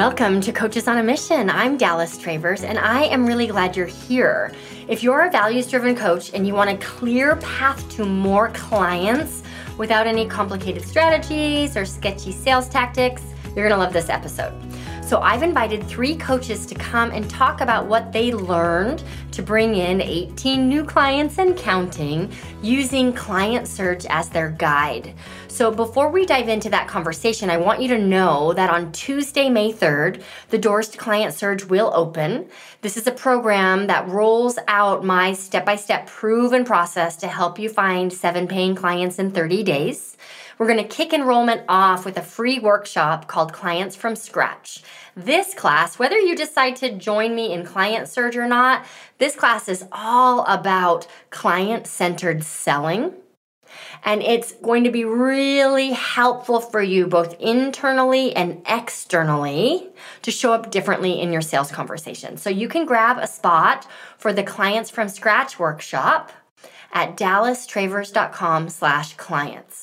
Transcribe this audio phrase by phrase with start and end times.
[0.00, 1.50] Welcome to Coaches on a Mission.
[1.50, 4.50] I'm Dallas Travers, and I am really glad you're here.
[4.88, 9.42] If you're a values driven coach and you want a clear path to more clients
[9.76, 13.22] without any complicated strategies or sketchy sales tactics,
[13.54, 14.69] you're gonna love this episode.
[15.10, 19.02] So, I've invited three coaches to come and talk about what they learned
[19.32, 22.30] to bring in 18 new clients and counting
[22.62, 25.14] using Client Surge as their guide.
[25.48, 29.50] So, before we dive into that conversation, I want you to know that on Tuesday,
[29.50, 32.48] May 3rd, the doors to Client Surge will open.
[32.80, 37.58] This is a program that rolls out my step by step proven process to help
[37.58, 40.16] you find seven paying clients in 30 days.
[40.60, 44.82] We're going to kick enrollment off with a free workshop called Clients from Scratch.
[45.16, 48.84] This class, whether you decide to join me in Client Surge or not,
[49.16, 53.14] this class is all about client centered selling.
[54.04, 59.88] And it's going to be really helpful for you both internally and externally
[60.20, 62.36] to show up differently in your sales conversation.
[62.36, 63.86] So you can grab a spot
[64.18, 66.32] for the Clients from Scratch workshop
[66.92, 69.79] at dallastravers.com slash clients.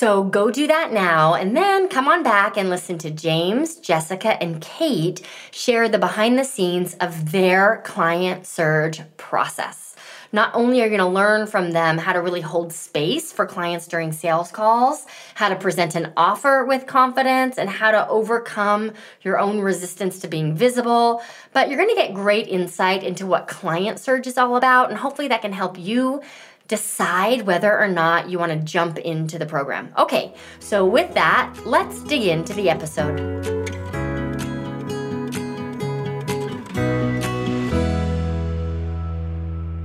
[0.00, 4.42] So go do that now and then come on back and listen to James, Jessica,
[4.42, 5.20] and Kate
[5.50, 9.94] share the behind the scenes of their client surge process.
[10.32, 13.44] Not only are you going to learn from them how to really hold space for
[13.44, 18.92] clients during sales calls, how to present an offer with confidence, and how to overcome
[19.20, 23.48] your own resistance to being visible, but you're going to get great insight into what
[23.48, 26.22] Client Surge is all about, and hopefully that can help you
[26.70, 29.92] decide whether or not you want to jump into the program.
[29.98, 33.18] Okay, so with that, let's dig into the episode.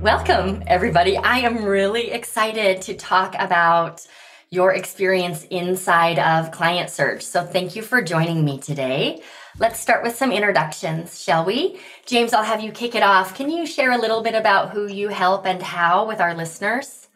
[0.00, 1.16] Welcome, everybody.
[1.16, 4.06] I am really excited to talk about
[4.50, 7.22] your experience inside of Client Surge.
[7.24, 9.22] So, thank you for joining me today.
[9.58, 11.80] Let's start with some introductions, shall we?
[12.04, 13.34] James, I'll have you kick it off.
[13.34, 17.08] Can you share a little bit about who you help and how with our listeners?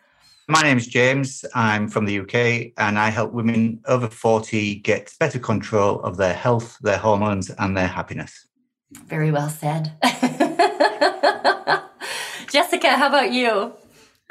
[0.49, 1.45] My name is James.
[1.55, 6.33] I'm from the UK and I help women over 40 get better control of their
[6.33, 8.47] health, their hormones, and their happiness.
[8.91, 9.93] Very well said.
[12.49, 13.75] Jessica, how about you?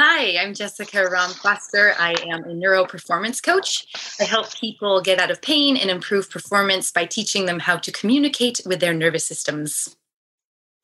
[0.01, 1.93] Hi, I'm Jessica Raaum Foster.
[1.99, 3.85] I am a neuro performance coach.
[4.17, 7.91] I help people get out of pain and improve performance by teaching them how to
[7.91, 9.97] communicate with their nervous systems.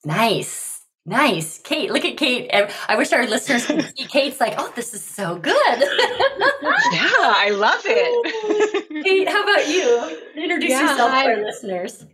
[0.04, 0.82] Nice.
[1.06, 1.60] Nice.
[1.60, 2.50] Kate, look at Kate.
[2.90, 5.54] I wish our listeners could see Kate's like, oh, this is so good.
[5.56, 5.86] yeah,
[6.42, 8.90] I love it.
[9.06, 10.44] Kate, how about you?
[10.44, 12.06] Introduce yeah, yourself to our listeners.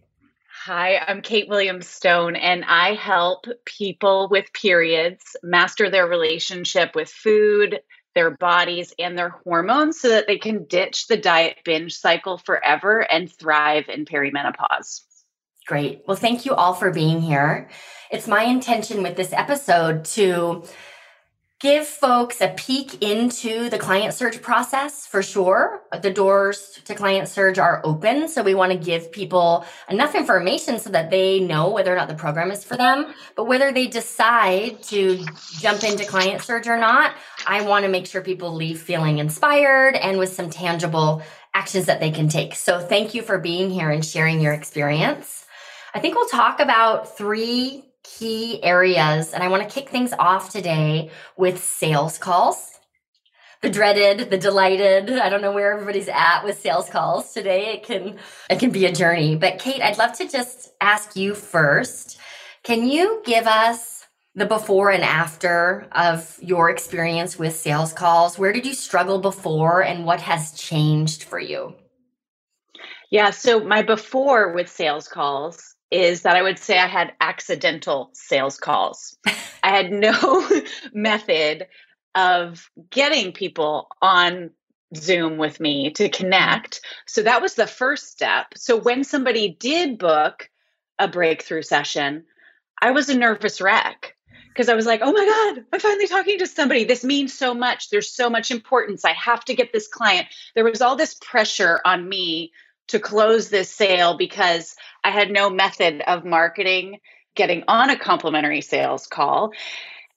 [0.66, 7.10] Hi, I'm Kate Williams Stone, and I help people with periods master their relationship with
[7.10, 7.80] food,
[8.14, 13.00] their bodies, and their hormones so that they can ditch the diet binge cycle forever
[13.00, 15.02] and thrive in perimenopause.
[15.66, 16.04] Great.
[16.06, 17.68] Well, thank you all for being here.
[18.12, 20.64] It's my intention with this episode to
[21.62, 25.84] give folks a peek into the client surge process for sure.
[26.02, 28.28] The doors to client surge are open.
[28.28, 32.08] So we want to give people enough information so that they know whether or not
[32.08, 33.14] the program is for them.
[33.36, 35.24] But whether they decide to
[35.60, 37.14] jump into client surge or not,
[37.46, 41.22] I want to make sure people leave feeling inspired and with some tangible
[41.54, 42.56] actions that they can take.
[42.56, 45.46] So thank you for being here and sharing your experience.
[45.94, 49.34] I think we'll talk about three key areas.
[49.34, 52.80] And I want to kick things off today with sales calls.
[53.62, 55.12] The dreaded, the delighted.
[55.12, 57.74] I don't know where everybody's at with sales calls today.
[57.74, 58.18] It can
[58.50, 59.36] it can be a journey.
[59.36, 62.18] But Kate, I'd love to just ask you first.
[62.64, 68.40] Can you give us the before and after of your experience with sales calls?
[68.40, 71.76] Where did you struggle before and what has changed for you?
[73.12, 78.10] Yeah, so my before with sales calls is that I would say I had accidental
[78.14, 79.18] sales calls.
[79.64, 80.50] I had no
[80.94, 81.68] method
[82.16, 84.52] of getting people on
[84.96, 86.82] Zoom with me to connect.
[87.06, 88.54] So that was the first step.
[88.56, 90.50] So when somebody did book
[91.00, 92.26] a breakthrough session,
[92.82, 94.16] I was a nervous wreck
[94.50, 96.84] because I was like, oh my God, I'm finally talking to somebody.
[96.84, 97.90] This means so much.
[97.90, 99.06] There's so much importance.
[99.06, 100.28] I have to get this client.
[100.56, 102.52] There was all this pressure on me
[102.88, 107.00] to close this sale because I had no method of marketing
[107.36, 109.52] getting on a complimentary sales call.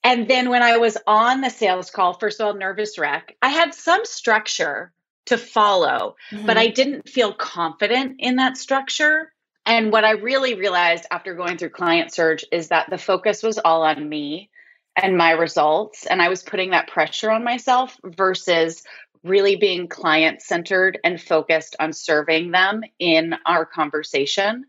[0.03, 3.49] And then when I was on the sales call, first of all, nervous wreck, I
[3.49, 4.93] had some structure
[5.27, 6.47] to follow, mm-hmm.
[6.47, 9.33] but I didn't feel confident in that structure.
[9.65, 13.59] And what I really realized after going through Client Surge is that the focus was
[13.59, 14.51] all on me
[14.95, 16.07] and my results.
[16.07, 18.83] And I was putting that pressure on myself versus
[19.25, 24.67] really being client centered and focused on serving them in our conversation.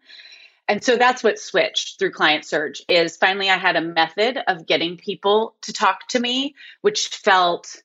[0.68, 4.66] And so that's what switched through Client Surge is finally I had a method of
[4.66, 7.76] getting people to talk to me, which felt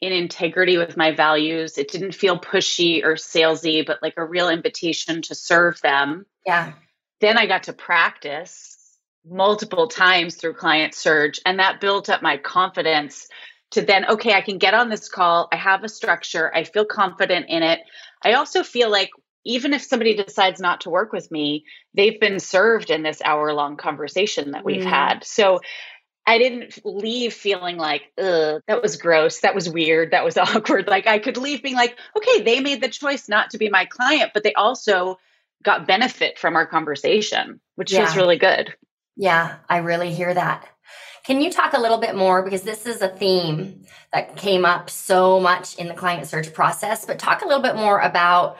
[0.00, 1.76] in integrity with my values.
[1.76, 6.24] It didn't feel pushy or salesy, but like a real invitation to serve them.
[6.46, 6.72] Yeah.
[7.20, 8.78] Then I got to practice
[9.24, 13.28] multiple times through Client Surge, and that built up my confidence
[13.72, 15.48] to then, okay, I can get on this call.
[15.52, 16.54] I have a structure.
[16.54, 17.80] I feel confident in it.
[18.24, 19.10] I also feel like
[19.44, 21.64] even if somebody decides not to work with me,
[21.94, 24.88] they've been served in this hour long conversation that we've mm.
[24.88, 25.24] had.
[25.24, 25.60] So
[26.24, 29.40] I didn't leave feeling like, ugh, that was gross.
[29.40, 30.12] That was weird.
[30.12, 30.86] That was awkward.
[30.86, 33.86] Like I could leave being like, okay, they made the choice not to be my
[33.86, 35.18] client, but they also
[35.64, 38.04] got benefit from our conversation, which yeah.
[38.04, 38.74] feels really good.
[39.16, 40.68] Yeah, I really hear that.
[41.24, 42.42] Can you talk a little bit more?
[42.42, 47.04] Because this is a theme that came up so much in the client surge process,
[47.04, 48.58] but talk a little bit more about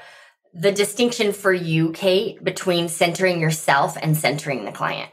[0.54, 5.10] the distinction for you, Kate, between centering yourself and centering the client.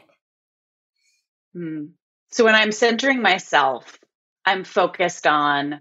[1.52, 1.86] Hmm.
[2.30, 3.98] So when I'm centering myself,
[4.44, 5.80] I'm focused on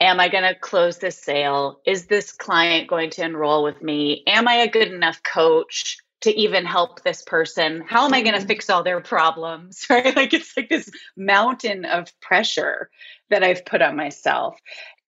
[0.00, 1.80] Am I going to close this sale?
[1.86, 4.24] Is this client going to enroll with me?
[4.26, 7.84] Am I a good enough coach to even help this person?
[7.86, 8.48] How am I going to mm-hmm.
[8.48, 9.86] fix all their problems?
[9.90, 10.16] Right?
[10.16, 12.88] Like it's like this mountain of pressure
[13.30, 14.58] that I've put on myself.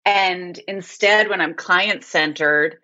[0.04, 2.78] And instead, when I'm client centered,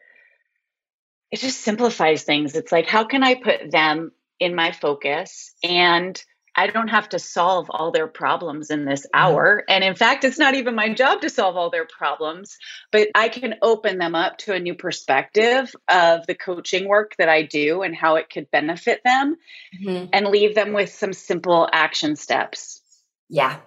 [1.31, 2.55] it just simplifies things.
[2.55, 6.23] It's like, how can I put them in my focus and
[6.56, 9.21] I don't have to solve all their problems in this mm-hmm.
[9.21, 9.65] hour.
[9.69, 12.56] And in fact, it's not even my job to solve all their problems,
[12.93, 17.29] but I can open them up to a new perspective of the coaching work that
[17.29, 19.37] I do and how it could benefit them
[19.81, 20.06] mm-hmm.
[20.12, 22.81] and leave them with some simple action steps.
[23.29, 23.59] Yeah.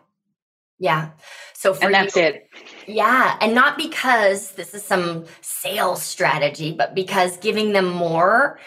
[0.79, 1.09] Yeah.
[1.53, 2.49] So for and that's you, it.
[2.85, 3.35] Yeah.
[3.41, 8.59] And not because this is some sales strategy, but because giving them more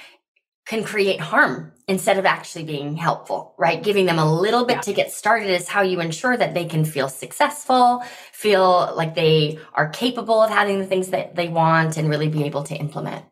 [0.70, 3.82] can create harm instead of actually being helpful, right?
[3.82, 4.80] Giving them a little bit yeah.
[4.82, 9.58] to get started is how you ensure that they can feel successful, feel like they
[9.74, 13.24] are capable of having the things that they want and really be able to implement.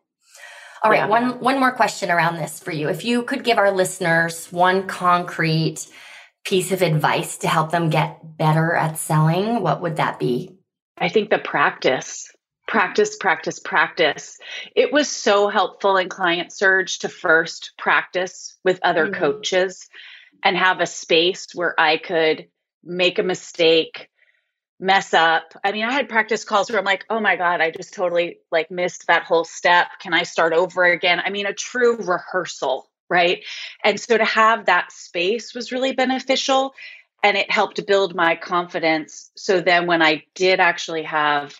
[0.83, 1.07] All right, yeah.
[1.07, 2.89] one one more question around this for you.
[2.89, 5.87] If you could give our listeners one concrete
[6.43, 10.57] piece of advice to help them get better at selling, what would that be?
[10.97, 12.29] I think the practice
[12.69, 14.37] practice, practice, practice.
[14.75, 19.19] It was so helpful in Client Surge to first practice with other mm-hmm.
[19.19, 19.89] coaches
[20.43, 22.47] and have a space where I could
[22.83, 24.07] make a mistake,
[24.79, 25.53] mess up.
[25.63, 28.37] I mean, I had practice calls where I'm like, oh my God, I just totally
[28.51, 29.87] like missed that whole step.
[29.99, 31.19] Can I start over again?
[31.25, 33.43] I mean, a true rehearsal, right?
[33.83, 36.75] And so to have that space was really beneficial
[37.23, 39.31] and it helped build my confidence.
[39.35, 41.59] So then when I did actually have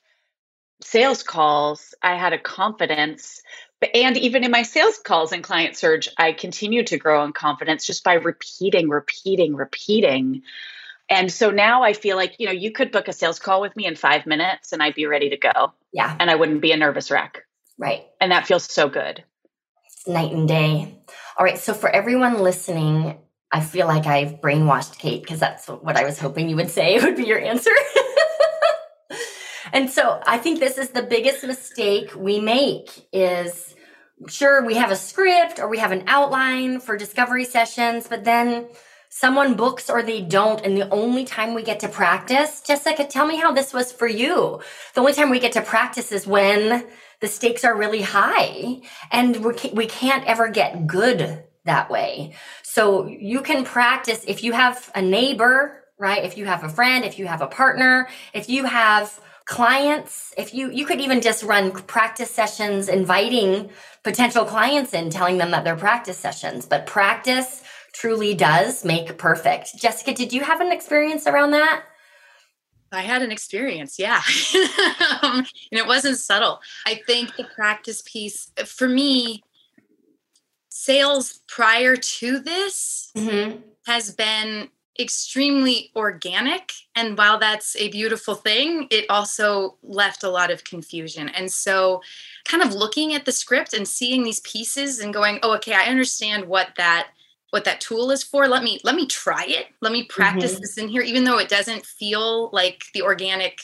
[0.81, 3.41] sales calls, I had a confidence.
[3.79, 7.33] But, and even in my sales calls and client surge, I continued to grow in
[7.33, 10.43] confidence just by repeating, repeating, repeating.
[11.09, 13.75] And so now I feel like, you know, you could book a sales call with
[13.75, 15.73] me in five minutes and I'd be ready to go.
[15.91, 16.15] Yeah.
[16.19, 17.45] And I wouldn't be a nervous wreck.
[17.77, 18.05] Right.
[18.21, 19.23] And that feels so good.
[20.05, 20.99] night and day.
[21.37, 21.57] All right.
[21.57, 23.17] So for everyone listening,
[23.51, 26.99] I feel like I've brainwashed Kate because that's what I was hoping you would say
[27.03, 27.71] would be your answer.
[29.73, 33.75] And so I think this is the biggest mistake we make is
[34.27, 38.67] sure we have a script or we have an outline for discovery sessions, but then
[39.09, 40.63] someone books or they don't.
[40.63, 44.07] And the only time we get to practice, Jessica, tell me how this was for
[44.07, 44.61] you.
[44.93, 46.85] The only time we get to practice is when
[47.21, 52.33] the stakes are really high and we can't ever get good that way.
[52.63, 56.23] So you can practice if you have a neighbor, right?
[56.23, 60.53] If you have a friend, if you have a partner, if you have clients if
[60.53, 63.67] you you could even just run practice sessions inviting
[64.03, 69.75] potential clients in telling them that they're practice sessions but practice truly does make perfect
[69.75, 71.83] jessica did you have an experience around that
[72.91, 74.19] I had an experience, yeah.
[75.21, 76.59] um, and it wasn't subtle.
[76.87, 79.43] I think the practice piece, for me,
[80.69, 83.59] sales prior to this mm-hmm.
[83.85, 86.71] has been extremely organic.
[86.95, 91.29] And while that's a beautiful thing, it also left a lot of confusion.
[91.29, 92.01] And so,
[92.45, 95.85] kind of looking at the script and seeing these pieces and going, oh, okay, I
[95.85, 97.09] understand what that
[97.51, 100.61] what that tool is for let me let me try it let me practice mm-hmm.
[100.61, 103.61] this in here even though it doesn't feel like the organic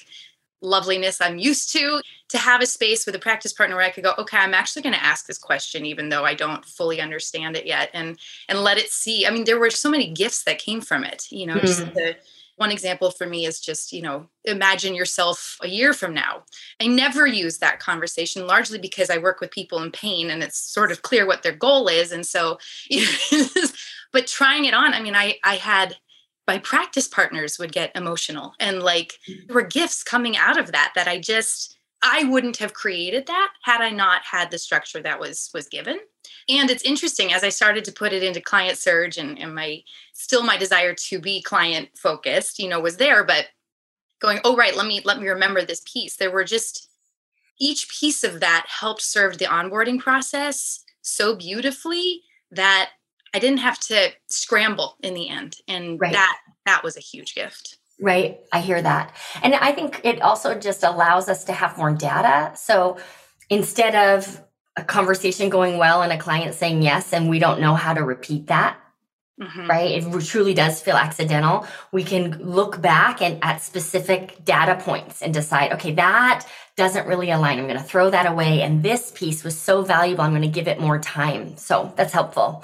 [0.66, 4.04] loveliness I'm used to, to have a space with a practice partner where I could
[4.04, 7.56] go, okay, I'm actually going to ask this question, even though I don't fully understand
[7.56, 8.18] it yet, and
[8.50, 9.26] and let it see.
[9.26, 11.28] I mean, there were so many gifts that came from it.
[11.32, 11.66] You know, mm-hmm.
[11.66, 12.16] just the
[12.58, 16.44] one example for me is just, you know, imagine yourself a year from now.
[16.80, 20.58] I never use that conversation largely because I work with people in pain and it's
[20.58, 22.12] sort of clear what their goal is.
[22.12, 22.58] And so,
[22.90, 23.68] you know,
[24.14, 25.98] but trying it on, I mean, I, I had
[26.48, 29.14] my practice partners would get emotional and like
[29.48, 33.50] there were gifts coming out of that that I just, I wouldn't have created that
[33.64, 36.00] had I not had the structure that was was given.
[36.48, 39.82] And it's interesting as I started to put it into client surge and, and my
[40.14, 43.48] still my desire to be client focused, you know, was there, but
[44.22, 46.16] going, oh right, let me let me remember this piece.
[46.16, 46.90] There were just
[47.60, 52.22] each piece of that helped serve the onboarding process so beautifully
[52.52, 52.92] that
[53.36, 55.58] I didn't have to scramble in the end.
[55.68, 56.14] And right.
[56.14, 57.78] that that was a huge gift.
[58.00, 58.40] Right.
[58.54, 59.14] I hear that.
[59.44, 62.56] And I think it also just allows us to have more data.
[62.56, 62.98] So
[63.50, 64.42] instead of
[64.78, 68.04] a conversation going well and a client saying yes, and we don't know how to
[68.04, 68.80] repeat that,
[69.38, 69.70] Mm-hmm.
[69.70, 69.92] right?
[70.02, 71.68] It truly does feel accidental.
[71.92, 77.32] We can look back and at specific data points and decide, okay, that doesn't really
[77.32, 77.60] align.
[77.60, 78.62] I'm going to throw that away.
[78.62, 80.24] And this piece was so valuable.
[80.24, 81.58] I'm going to give it more time.
[81.58, 82.64] So that's helpful.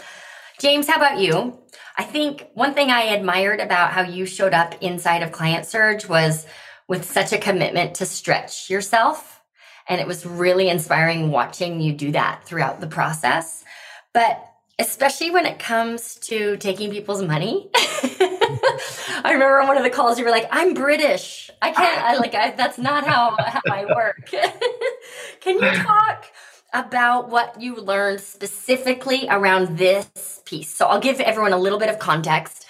[0.62, 1.58] James, how about you?
[1.98, 6.08] I think one thing I admired about how you showed up inside of Client Surge
[6.08, 6.46] was
[6.88, 9.42] with such a commitment to stretch yourself.
[9.90, 13.66] And it was really inspiring watching you do that throughout the process.
[14.14, 14.40] But
[14.78, 17.72] especially when it comes to taking people's money.
[17.76, 21.50] I remember on one of the calls you were like, "I'm British.
[21.60, 22.04] I can't.
[22.04, 22.36] I like.
[22.36, 24.30] I, that's not how how I work."
[25.42, 26.26] Can you talk
[26.74, 30.74] about what you learned specifically around this piece.
[30.74, 32.66] So I'll give everyone a little bit of context.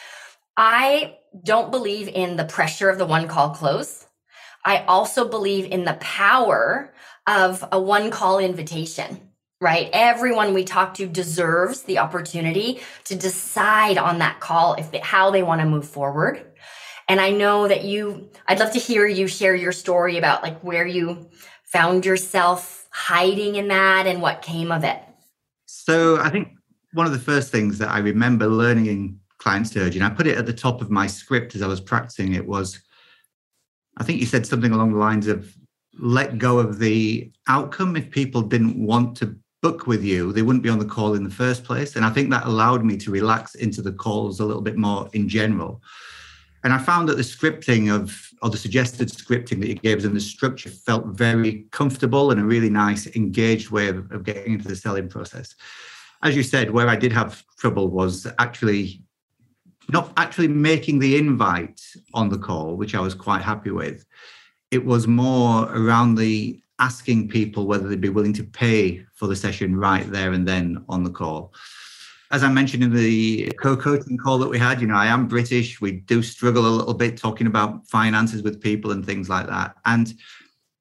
[0.57, 4.05] I don't believe in the pressure of the one call close.
[4.65, 6.93] I also believe in the power
[7.27, 9.21] of a one call invitation,
[9.59, 9.89] right?
[9.93, 15.31] Everyone we talk to deserves the opportunity to decide on that call if they, how
[15.31, 16.45] they want to move forward.
[17.07, 20.59] And I know that you, I'd love to hear you share your story about like
[20.61, 21.29] where you
[21.63, 24.99] found yourself hiding in that and what came of it?
[25.65, 26.49] So I think
[26.93, 30.27] one of the first things that I remember learning in client surge, and I put
[30.27, 32.79] it at the top of my script as I was practicing it, was
[33.97, 35.55] I think you said something along the lines of
[35.99, 37.95] let go of the outcome.
[37.95, 41.23] If people didn't want to book with you, they wouldn't be on the call in
[41.23, 41.95] the first place.
[41.95, 45.09] And I think that allowed me to relax into the calls a little bit more
[45.13, 45.81] in general.
[46.63, 50.03] And I found that the scripting of, or the suggested scripting that you gave us
[50.03, 54.53] and the structure felt very comfortable and a really nice, engaged way of, of getting
[54.53, 55.55] into the selling process.
[56.23, 59.03] As you said, where I did have trouble was actually
[59.89, 61.81] not actually making the invite
[62.13, 64.05] on the call, which I was quite happy with.
[64.69, 69.35] It was more around the asking people whether they'd be willing to pay for the
[69.35, 71.53] session right there and then on the call
[72.31, 75.81] as I mentioned in the co-coaching call that we had, you know, I am British.
[75.81, 79.75] We do struggle a little bit talking about finances with people and things like that.
[79.85, 80.13] And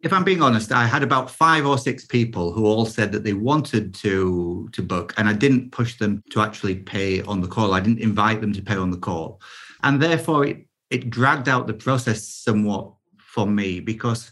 [0.02, 3.25] if I'm being honest, I had about five or six people who all said that
[3.25, 7.49] they wanted to to book, and I didn't push them to actually pay on the
[7.49, 7.75] call.
[7.75, 9.40] I didn't invite them to pay on the call,
[9.83, 14.30] and therefore it it dragged out the process somewhat for me because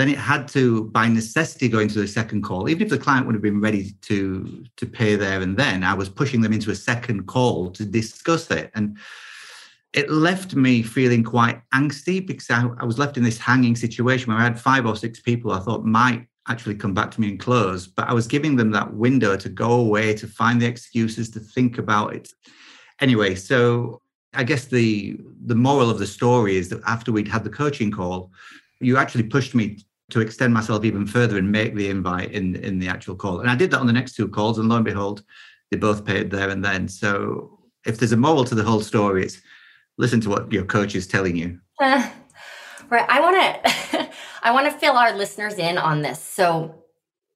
[0.00, 2.68] then it had to, by necessity, go into the second call.
[2.68, 5.94] Even if the client would have been ready to to pay there and then, I
[5.94, 8.96] was pushing them into a second call to discuss it, and
[9.92, 14.32] it left me feeling quite angsty because I, I was left in this hanging situation
[14.32, 17.28] where I had five or six people I thought might actually come back to me
[17.28, 20.66] and close, but I was giving them that window to go away, to find the
[20.66, 22.28] excuses, to think about it.
[23.00, 24.00] Anyway, so
[24.32, 27.90] I guess the the moral of the story is that after we'd had the coaching
[27.90, 28.30] call,
[28.80, 29.78] you actually pushed me
[30.10, 33.40] to extend myself even further and make the invite in in the actual call.
[33.40, 35.22] And I did that on the next two calls, and lo and behold,
[35.70, 36.88] they both paid there and then.
[36.88, 39.40] So if there's a moral to the whole story, it's
[39.98, 41.58] listen to what your coach is telling you.
[41.80, 42.08] Uh,
[42.90, 43.06] right.
[43.08, 44.10] I want to
[44.42, 46.20] I want to fill our listeners in on this.
[46.20, 46.80] So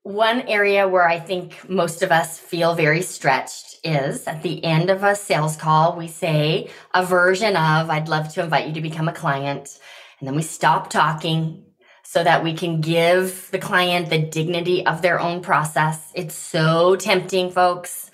[0.04, 4.90] one area where I think most of us feel very stretched is at the end
[4.90, 8.82] of a sales call, we say a version of, I'd love to invite you to
[8.82, 9.78] become a client.
[10.20, 11.64] And then we stop talking
[12.04, 16.12] so that we can give the client the dignity of their own process.
[16.14, 18.10] It's so tempting, folks,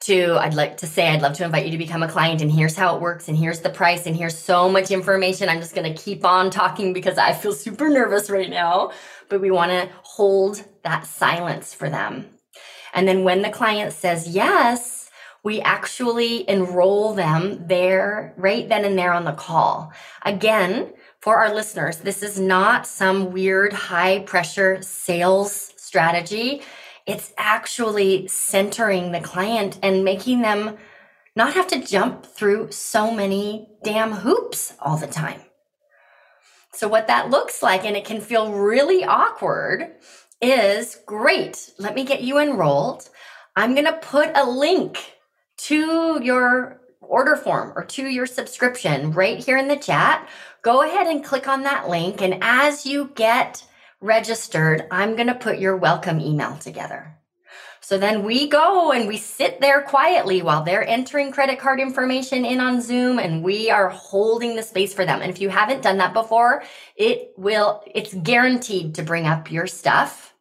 [0.00, 2.50] to, I'd like to say, I'd love to invite you to become a client, and
[2.50, 5.48] here's how it works, and here's the price, and here's so much information.
[5.48, 8.92] I'm just going to keep on talking because I feel super nervous right now.
[9.28, 12.26] But we want to hold that silence for them.
[12.94, 15.10] And then when the client says yes,
[15.42, 19.92] we actually enroll them there, right then and there on the call.
[20.22, 20.92] Again,
[21.26, 26.62] for our listeners, this is not some weird high pressure sales strategy.
[27.04, 30.76] It's actually centering the client and making them
[31.34, 35.40] not have to jump through so many damn hoops all the time.
[36.72, 39.96] So, what that looks like, and it can feel really awkward,
[40.40, 41.72] is great.
[41.76, 43.08] Let me get you enrolled.
[43.56, 45.14] I'm going to put a link
[45.56, 46.75] to your
[47.08, 50.28] order form or to your subscription right here in the chat.
[50.62, 52.20] Go ahead and click on that link.
[52.22, 53.64] And as you get
[54.00, 57.16] registered, I'm going to put your welcome email together.
[57.80, 62.44] So then we go and we sit there quietly while they're entering credit card information
[62.44, 65.22] in on Zoom and we are holding the space for them.
[65.22, 66.64] And if you haven't done that before,
[66.96, 70.34] it will, it's guaranteed to bring up your stuff,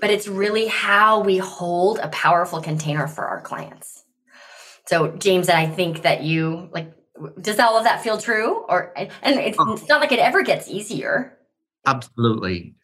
[0.00, 4.01] but it's really how we hold a powerful container for our clients.
[4.86, 6.92] So James, and I think that you like,
[7.40, 8.64] does all of that feel true?
[8.68, 9.74] Or, and it's, oh.
[9.74, 11.38] it's not like it ever gets easier.
[11.86, 12.74] Absolutely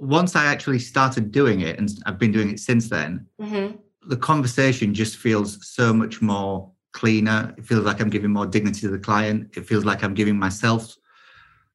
[0.00, 3.76] once I actually started doing it, and I've been doing it since then, mm-hmm.
[4.08, 7.54] the conversation just feels so much more cleaner.
[7.58, 9.56] It feels like I'm giving more dignity to the client.
[9.56, 10.96] It feels like I'm giving myself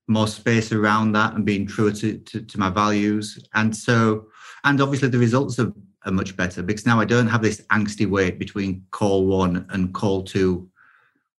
[0.08, 3.40] more space around that and being true to, to, to my values.
[3.54, 4.28] And so,
[4.63, 5.72] and obviously the results are,
[6.05, 9.93] are much better because now I don't have this angsty wait between call one and
[9.93, 10.69] call two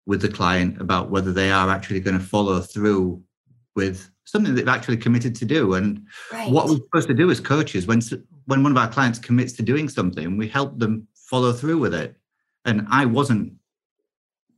[0.05, 3.21] with the client about whether they are actually going to follow through
[3.75, 5.73] with something they've actually committed to do.
[5.75, 6.51] And right.
[6.51, 8.01] what we're supposed to do as coaches, when
[8.45, 11.93] when one of our clients commits to doing something, we help them follow through with
[11.93, 12.15] it.
[12.65, 13.53] And I wasn't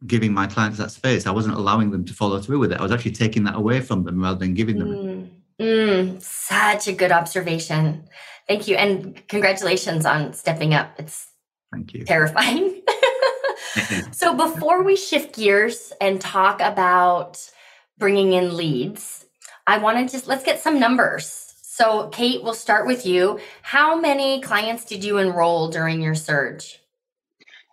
[0.06, 1.26] giving my clients that space.
[1.26, 2.80] I wasn't allowing them to follow through with it.
[2.80, 4.90] I was actually taking that away from them rather than giving them.
[4.90, 8.08] Mm, mm, such a good observation.
[8.48, 10.94] Thank you, and congratulations on stepping up.
[10.98, 11.28] It's
[11.74, 12.06] thank you.
[12.06, 12.82] Terrifying.
[14.12, 17.40] so before we shift gears and talk about
[17.98, 19.26] bringing in leads,
[19.66, 21.48] I want to just let's get some numbers.
[21.62, 23.40] So, Kate, we'll start with you.
[23.62, 26.80] How many clients did you enroll during your surge?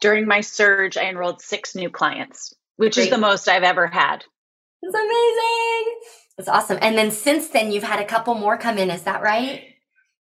[0.01, 3.05] During my surge, I enrolled six new clients, which Great.
[3.05, 4.25] is the most I've ever had.
[4.83, 6.01] It's amazing.
[6.37, 6.79] It's awesome.
[6.83, 8.91] And then since then, you've had a couple more come in.
[8.91, 9.74] Is that right?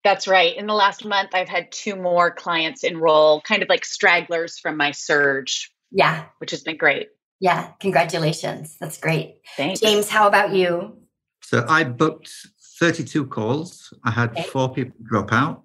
[0.03, 0.55] That's right.
[0.55, 4.75] In the last month, I've had two more clients enroll, kind of like stragglers from
[4.75, 5.71] my surge.
[5.91, 6.25] Yeah.
[6.39, 7.09] Which has been great.
[7.39, 7.71] Yeah.
[7.79, 8.75] Congratulations.
[8.79, 9.37] That's great.
[9.55, 9.79] Thanks.
[9.79, 10.97] James, how about you?
[11.41, 12.31] So I booked
[12.79, 13.93] 32 calls.
[14.03, 14.43] I had okay.
[14.43, 15.63] four people drop out,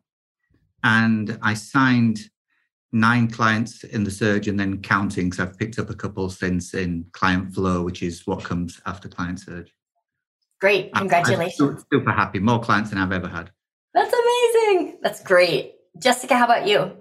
[0.85, 2.21] and I signed
[2.93, 5.33] nine clients in the surge and then counting.
[5.33, 9.09] So I've picked up a couple since in client flow, which is what comes after
[9.09, 9.73] client surge.
[10.61, 10.93] Great.
[10.95, 11.61] Congratulations.
[11.61, 12.39] I'm super happy.
[12.39, 13.51] More clients than I've ever had.
[13.95, 14.28] That's amazing.
[15.09, 15.73] That's great.
[15.99, 16.93] Jessica, how about you?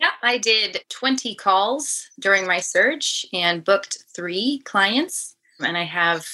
[0.00, 5.36] Yeah, I did 20 calls during my surge and booked three clients.
[5.60, 6.26] And I have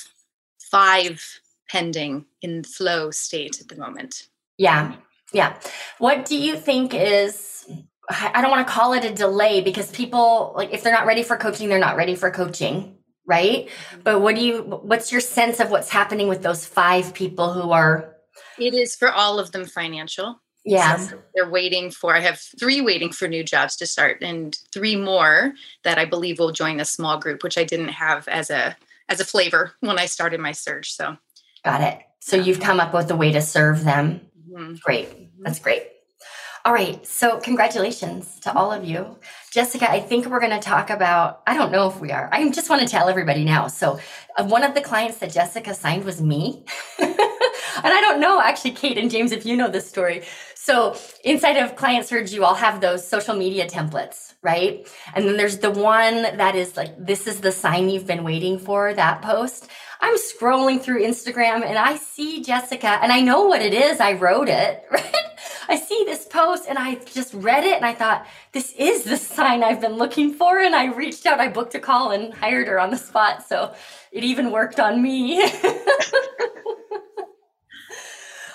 [0.71, 1.21] five
[1.69, 4.29] pending in flow state at the moment.
[4.57, 4.95] Yeah.
[5.33, 5.57] Yeah.
[5.99, 7.69] What do you think is
[8.09, 11.25] I don't want to call it a delay because people like if they're not ready
[11.25, 13.67] for coaching, they're not ready for coaching, right?
[13.67, 14.01] Mm-hmm.
[14.05, 17.73] But what do you what's your sense of what's happening with those 5 people who
[17.73, 18.15] are
[18.59, 20.41] It is for all of them financial.
[20.65, 20.97] Yeah.
[20.97, 24.97] So they're waiting for I have 3 waiting for new jobs to start and 3
[24.97, 28.77] more that I believe will join a small group which I didn't have as a
[29.09, 30.93] as a flavor when I started my surge.
[30.93, 31.17] So
[31.65, 31.99] Got it.
[32.21, 34.21] So you've come up with a way to serve them.
[34.51, 34.75] Mm-hmm.
[34.83, 35.11] Great.
[35.11, 35.43] Mm-hmm.
[35.43, 35.87] That's great.
[36.65, 37.05] All right.
[37.07, 39.17] So congratulations to all of you.
[39.51, 42.29] Jessica, I think we're going to talk about, I don't know if we are.
[42.31, 43.69] I just want to tell everybody now.
[43.69, 43.99] So
[44.37, 46.65] uh, one of the clients that Jessica signed was me.
[47.77, 50.23] and I don't know, actually, Kate and James, if you know this story.
[50.55, 54.87] So inside of Client Surge, you all have those social media templates, right?
[55.15, 58.59] And then there's the one that is like, this is the sign you've been waiting
[58.59, 59.69] for, that post.
[60.03, 64.01] I'm scrolling through Instagram and I see Jessica and I know what it is.
[64.01, 65.15] I wrote it, right?
[65.69, 69.17] I see this post and I just read it and I thought, this is the
[69.17, 70.59] sign I've been looking for.
[70.59, 73.47] And I reached out, I booked a call and hired her on the spot.
[73.47, 73.75] So
[74.11, 75.39] it even worked on me.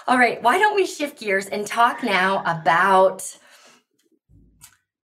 [0.07, 3.37] All right, why don't we shift gears and talk now about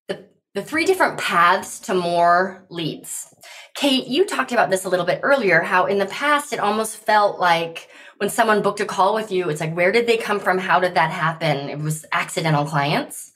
[0.08, 3.34] the, the three different paths to more leads.
[3.74, 6.98] Kate, you talked about this a little bit earlier, how in the past it almost
[6.98, 10.40] felt like when someone booked a call with you, it's like, where did they come
[10.40, 10.60] from?
[10.60, 11.70] How did that happen?
[11.70, 13.32] It was accidental clients.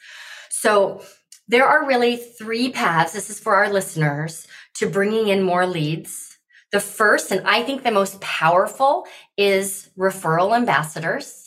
[0.51, 1.01] So
[1.47, 3.13] there are really three paths.
[3.13, 6.38] This is for our listeners to bringing in more leads.
[6.71, 11.44] The first, and I think the most powerful, is referral ambassadors.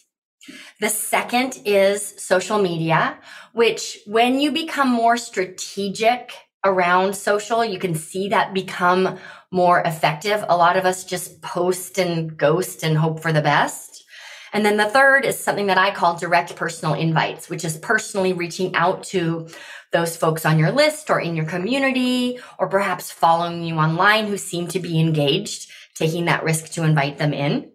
[0.81, 3.19] The second is social media,
[3.53, 6.33] which when you become more strategic
[6.65, 9.19] around social, you can see that become
[9.51, 10.45] more effective.
[10.49, 14.05] A lot of us just post and ghost and hope for the best.
[14.53, 18.33] And then the third is something that I call direct personal invites, which is personally
[18.33, 19.49] reaching out to
[19.93, 24.37] those folks on your list or in your community, or perhaps following you online who
[24.37, 27.73] seem to be engaged, taking that risk to invite them in.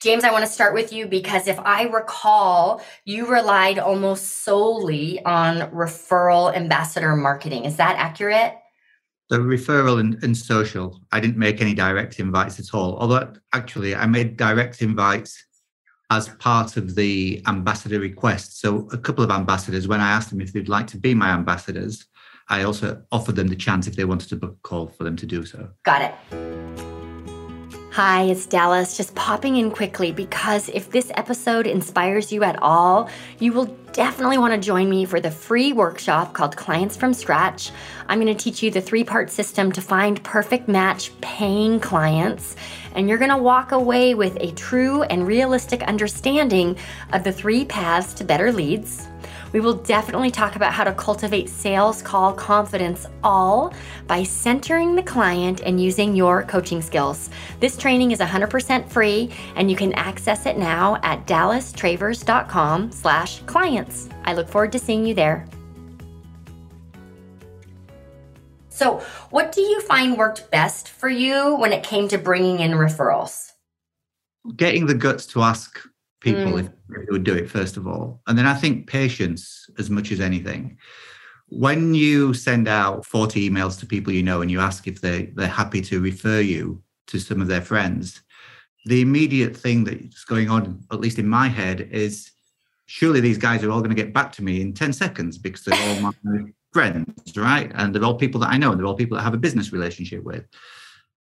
[0.00, 5.24] James, I want to start with you because if I recall, you relied almost solely
[5.24, 7.64] on referral ambassador marketing.
[7.64, 8.54] Is that accurate?
[9.28, 12.96] The referral and, and social, I didn't make any direct invites at all.
[12.98, 15.44] Although actually, I made direct invites
[16.10, 18.60] as part of the ambassador request.
[18.60, 21.30] So a couple of ambassadors, when I asked them if they'd like to be my
[21.30, 22.06] ambassadors,
[22.48, 25.16] I also offered them the chance if they wanted to book a call for them
[25.16, 25.70] to do so.
[25.84, 26.87] Got it.
[27.98, 33.10] Hi, it's Dallas, just popping in quickly because if this episode inspires you at all,
[33.40, 37.72] you will definitely want to join me for the free workshop called Clients from Scratch.
[38.06, 42.54] I'm going to teach you the three part system to find perfect match paying clients,
[42.94, 46.76] and you're going to walk away with a true and realistic understanding
[47.12, 49.08] of the three paths to better leads
[49.52, 53.72] we will definitely talk about how to cultivate sales call confidence all
[54.06, 57.30] by centering the client and using your coaching skills.
[57.60, 64.08] This training is 100% free and you can access it now at dallastravers.com slash clients.
[64.24, 65.46] I look forward to seeing you there.
[68.78, 72.72] So, what do you find worked best for you when it came to bringing in
[72.72, 73.50] referrals?
[74.54, 75.80] Getting the guts to ask
[76.20, 76.70] people mm.
[77.10, 78.20] would do it first of all.
[78.26, 80.78] And then i think patience as much as anything.
[81.50, 85.26] When you send out 40 emails to people you know and you ask if they,
[85.34, 88.20] they're happy to refer you to some of their friends
[88.88, 92.30] the immediate thing that's going on at least in my head is
[92.86, 95.64] surely these guys are all going to get back to me in 10 seconds because
[95.64, 96.12] they're all my
[96.72, 97.70] friends right?
[97.74, 99.38] And they're all people that i know and they're all people that I have a
[99.38, 100.44] business relationship with.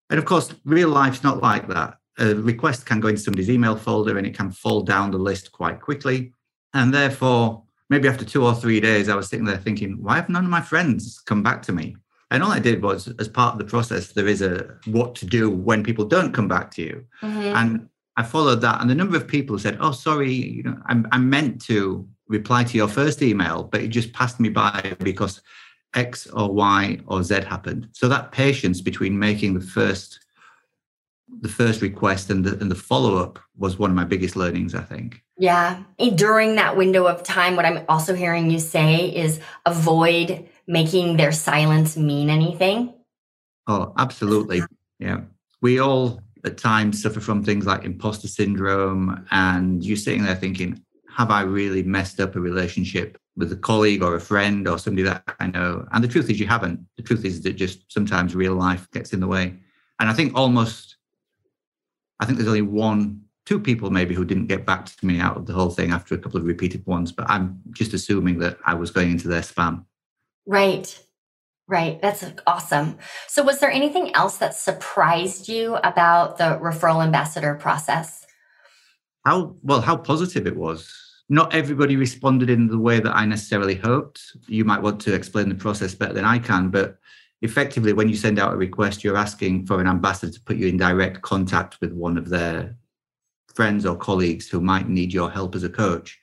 [0.10, 3.75] And of course real life's not like that a request can go into somebody's email
[3.75, 6.32] folder and it can fall down the list quite quickly.
[6.73, 10.30] And therefore, maybe after two or three days, I was sitting there thinking, why have
[10.30, 11.95] none of my friends come back to me?
[12.32, 15.25] And all I did was, as part of the process, there is a what to
[15.25, 17.06] do when people don't come back to you.
[17.21, 17.56] Mm-hmm.
[17.56, 18.82] And I followed that.
[18.82, 22.63] And the number of people said, oh, sorry, you know, I'm, I meant to reply
[22.63, 25.41] to your first email, but it just passed me by because
[25.93, 27.89] X or Y or Z happened.
[27.91, 30.25] So that patience between making the first
[31.41, 34.74] the first request and the, and the follow up was one of my biggest learnings,
[34.76, 35.21] I think.
[35.38, 35.84] Yeah.
[36.15, 41.32] During that window of time, what I'm also hearing you say is avoid making their
[41.32, 42.93] silence mean anything.
[43.67, 44.62] Oh, absolutely.
[45.00, 45.21] Yeah.
[45.62, 50.82] We all at times suffer from things like imposter syndrome, and you're sitting there thinking,
[51.15, 55.04] have I really messed up a relationship with a colleague or a friend or somebody
[55.04, 55.88] that I know?
[55.91, 56.86] And the truth is, you haven't.
[56.98, 59.56] The truth is that just sometimes real life gets in the way.
[60.00, 60.95] And I think almost
[62.19, 65.38] I think there's only one, two people maybe who didn't get back to me out
[65.38, 68.58] of the whole thing after a couple of repeated ones, but I'm just assuming that
[68.65, 69.86] I was going into their spam.
[70.45, 70.97] Right.
[71.67, 71.99] Right.
[72.01, 72.99] That's awesome.
[73.28, 78.25] So, was there anything else that surprised you about the referral ambassador process?
[79.25, 80.93] How well, how positive it was.
[81.28, 84.21] Not everybody responded in the way that I necessarily hoped.
[84.47, 86.99] You might want to explain the process better than I can, but
[87.41, 90.67] effectively, when you send out a request, you're asking for an ambassador to put you
[90.67, 92.76] in direct contact with one of their
[93.54, 96.19] friends or colleagues who might need your help as a coach.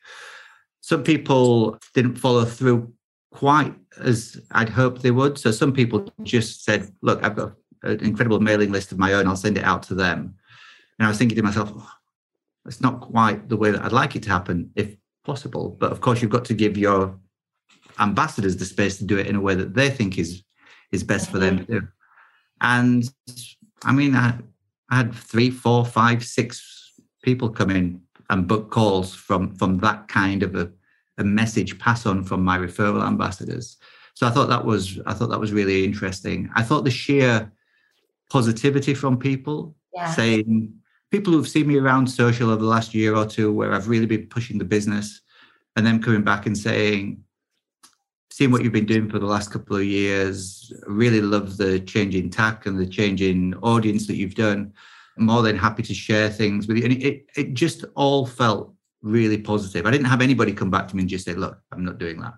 [0.81, 2.93] Some people didn't follow through
[3.31, 5.39] quite as I'd hoped they would.
[5.39, 9.27] So some people just said, Look, I've got an incredible mailing list of my own,
[9.27, 10.35] I'll send it out to them.
[10.99, 11.91] And I was thinking to myself, oh,
[12.67, 14.95] it's not quite the way that I'd like it to happen, if
[15.25, 15.77] possible.
[15.81, 17.19] But of course, you've got to give your
[17.99, 20.43] ambassadors the space to do it in a way that they think is
[20.93, 21.89] is best for them to do.
[22.61, 23.11] And
[23.85, 24.39] I mean, I,
[24.91, 28.01] I had three, four, five, six people come in
[28.31, 30.71] and book calls from from that kind of a,
[31.19, 33.77] a message pass on from my referral ambassadors.
[34.15, 36.51] So I thought that was I thought that was really interesting.
[36.55, 37.51] I thought the sheer
[38.31, 40.11] positivity from people yeah.
[40.13, 40.73] saying
[41.11, 44.07] people who've seen me around social over the last year or two where I've really
[44.07, 45.21] been pushing the business
[45.77, 47.23] and then coming back and saying,
[48.33, 50.73] seeing what you've been doing for the last couple of years.
[50.87, 54.73] Really love the change in tack and the change in audience that you've done.
[55.19, 56.85] I'm more than happy to share things with you.
[56.85, 59.85] And it, it just all felt really positive.
[59.85, 62.21] I didn't have anybody come back to me and just say, look, I'm not doing
[62.23, 62.33] that.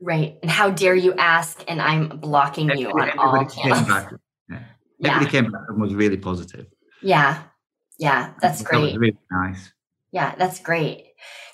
[0.00, 0.38] Right.
[0.42, 3.88] And how dare you ask and I'm blocking you on all channels.
[3.88, 4.12] Back,
[4.48, 4.62] yeah.
[5.04, 6.66] Everybody came back and was really positive.
[7.02, 7.42] Yeah.
[7.98, 8.34] Yeah.
[8.40, 8.92] That's great.
[8.92, 9.72] That really nice.
[10.12, 11.11] Yeah, that's great.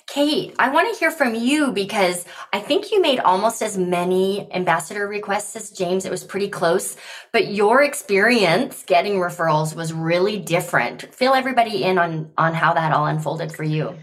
[0.09, 4.51] Kate, I want to hear from you because I think you made almost as many
[4.51, 6.03] ambassador requests as James.
[6.03, 6.97] It was pretty close,
[7.31, 11.13] but your experience getting referrals was really different.
[11.13, 13.95] Fill everybody in on on how that all unfolded for you.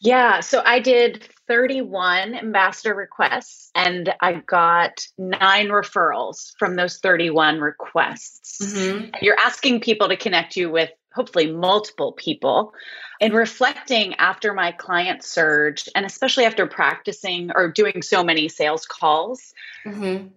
[0.00, 7.60] Yeah, so I did 31 ambassador requests and I got nine referrals from those 31
[7.60, 8.58] requests.
[8.60, 9.14] Mm-hmm.
[9.22, 12.74] You're asking people to connect you with hopefully multiple people.
[13.20, 18.84] And reflecting after my client surge, and especially after practicing or doing so many sales
[18.86, 19.54] calls,
[19.86, 20.28] mm-hmm.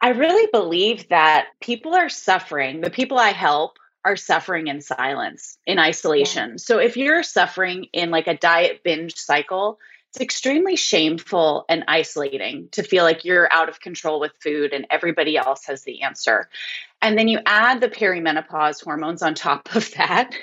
[0.00, 2.80] I really believe that people are suffering.
[2.80, 6.50] The people I help are suffering in silence, in isolation.
[6.50, 6.56] Yeah.
[6.56, 9.78] So if you're suffering in like a diet binge cycle,
[10.10, 14.86] it's extremely shameful and isolating to feel like you're out of control with food and
[14.90, 16.50] everybody else has the answer.
[17.02, 20.34] And then you add the perimenopause hormones on top of that.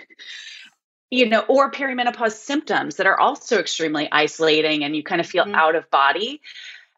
[1.09, 5.45] You know, or perimenopause symptoms that are also extremely isolating and you kind of feel
[5.45, 5.55] mm-hmm.
[5.55, 6.39] out of body.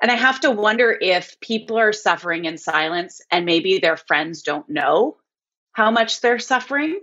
[0.01, 4.41] And I have to wonder if people are suffering in silence and maybe their friends
[4.41, 5.15] don't know
[5.71, 6.99] how much they're suffering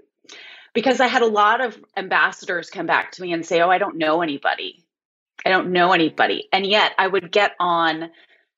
[0.75, 3.79] because I had a lot of ambassadors come back to me and say, Oh, I
[3.79, 4.85] don't know anybody.
[5.47, 6.49] I don't know anybody.
[6.53, 8.11] And yet I would get on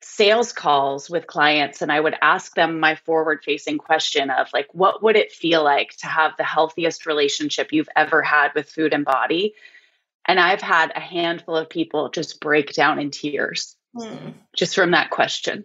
[0.02, 4.68] sales calls with clients and I would ask them my forward facing question of like,
[4.72, 8.94] what would it feel like to have the healthiest relationship you've ever had with food
[8.94, 9.54] and body?
[10.26, 14.34] And I've had a handful of people just break down in tears mm.
[14.56, 15.64] just from that question.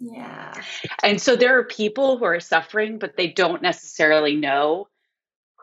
[0.00, 0.54] Yeah.
[1.02, 4.88] And so there are people who are suffering, but they don't necessarily know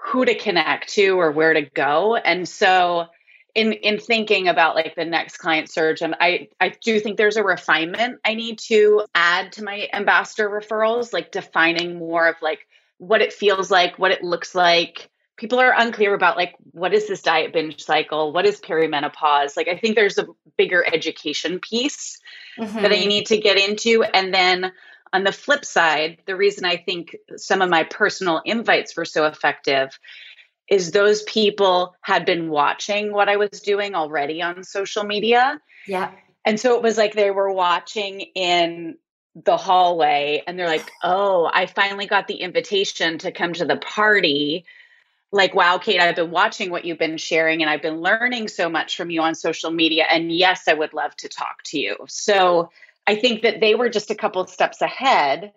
[0.06, 2.15] who to connect to or where to go.
[2.15, 3.08] And so
[3.55, 7.38] in in thinking about like the next client surge and i i do think there's
[7.38, 12.67] a refinement i need to add to my ambassador referrals like defining more of like
[12.97, 17.07] what it feels like what it looks like people are unclear about like what is
[17.07, 22.19] this diet binge cycle what is perimenopause like i think there's a bigger education piece
[22.59, 22.81] mm-hmm.
[22.81, 24.03] that I need to get into.
[24.03, 24.71] And then
[25.12, 29.25] on the flip side, the reason I think some of my personal invites were so
[29.25, 29.97] effective
[30.69, 35.60] is those people had been watching what I was doing already on social media.
[35.88, 36.12] Yeah.
[36.45, 38.97] And so it was like they were watching in
[39.36, 43.77] the hallway and they're like, oh, I finally got the invitation to come to the
[43.77, 44.65] party
[45.32, 48.67] like, wow, Kate, I've been watching what you've been sharing and I've been learning so
[48.67, 50.05] much from you on social media.
[50.10, 51.97] And yes, I would love to talk to you.
[52.08, 52.71] So
[53.05, 55.53] I think that they were just a couple steps ahead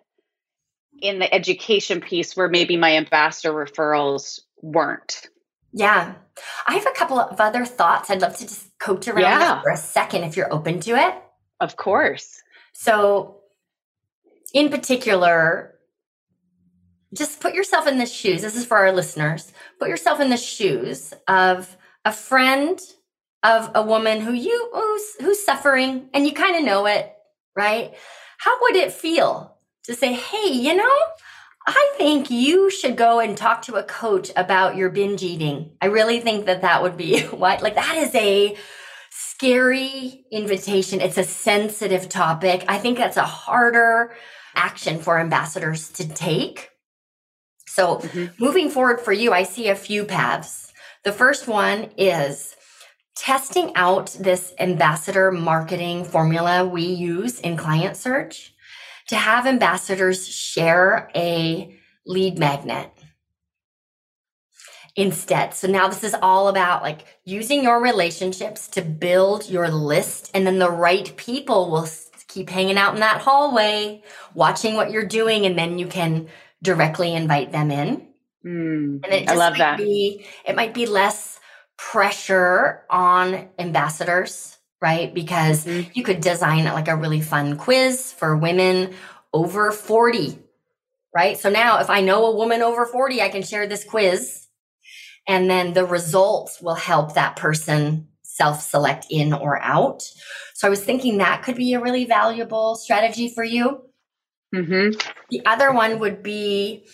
[1.01, 5.27] in the education piece where maybe my ambassador referrals weren't.
[5.73, 6.13] Yeah.
[6.67, 8.09] I have a couple of other thoughts.
[8.09, 9.61] I'd love to just coach around yeah.
[9.61, 11.15] for a second if you're open to it.
[11.59, 12.41] Of course.
[12.73, 13.41] So,
[14.53, 15.75] in particular,
[17.13, 18.41] just put yourself in the shoes.
[18.41, 19.51] This is for our listeners.
[19.79, 21.75] Put yourself in the shoes of
[22.05, 22.79] a friend
[23.43, 27.13] of a woman who you who's, who's suffering and you kind of know it,
[27.55, 27.93] right?
[28.37, 29.52] How would it feel
[29.83, 30.97] to say, "Hey, you know,
[31.67, 35.87] I think you should go and talk to a coach about your binge eating." I
[35.87, 38.57] really think that that would be what like that is a
[39.11, 41.01] scary invitation.
[41.01, 42.65] It's a sensitive topic.
[42.67, 44.15] I think that's a harder
[44.55, 46.73] action for ambassadors to take
[47.73, 48.43] so, mm-hmm.
[48.43, 50.71] moving forward for you, I see a few paths.
[51.03, 52.55] The first one is
[53.15, 58.53] testing out this ambassador marketing formula we use in client surge
[59.07, 62.91] to have ambassadors share a lead magnet
[64.95, 65.53] instead.
[65.53, 70.45] So now this is all about like using your relationships to build your list and
[70.45, 71.87] then the right people will
[72.27, 76.27] keep hanging out in that hallway watching what you're doing and then you can
[76.61, 78.07] directly invite them in.
[78.45, 79.77] Mm, and it I love that.
[79.77, 81.39] Be, it might be less
[81.77, 85.13] pressure on ambassadors, right?
[85.13, 85.89] Because mm-hmm.
[85.93, 88.93] you could design like a really fun quiz for women
[89.31, 90.37] over 40,
[91.15, 91.37] right?
[91.37, 94.45] So now if I know a woman over 40, I can share this quiz
[95.25, 100.03] and then the results will help that person self select in or out.
[100.53, 103.83] So I was thinking that could be a really valuable strategy for you.
[104.53, 104.99] Mm-hmm.
[105.29, 106.85] The other one would be,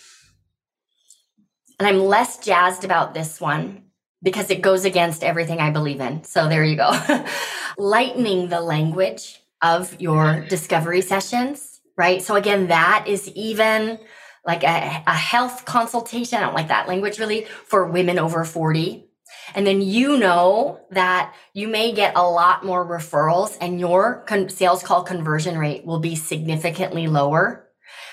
[1.80, 3.89] and I'm less jazzed about this one
[4.22, 6.24] because it goes against everything I believe in.
[6.24, 6.92] So there you go.
[7.78, 12.22] Lightening the language of your discovery sessions, right?
[12.22, 14.00] So again, that is even
[14.46, 16.38] like a, a health consultation.
[16.38, 19.10] I don't like that language really for women over 40
[19.56, 24.50] and then you know that you may get a lot more referrals and your con-
[24.50, 27.68] sales call conversion rate will be significantly lower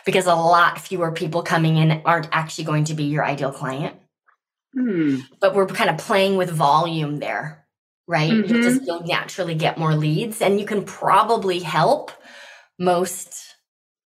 [0.05, 3.97] because a lot fewer people coming in aren't actually going to be your ideal client.
[4.77, 5.21] Hmm.
[5.41, 7.67] But we're kind of playing with volume there.
[8.09, 8.45] right?
[8.45, 8.49] Mhm.
[8.49, 12.13] You just you'll naturally get more leads and you can probably help
[12.79, 13.35] most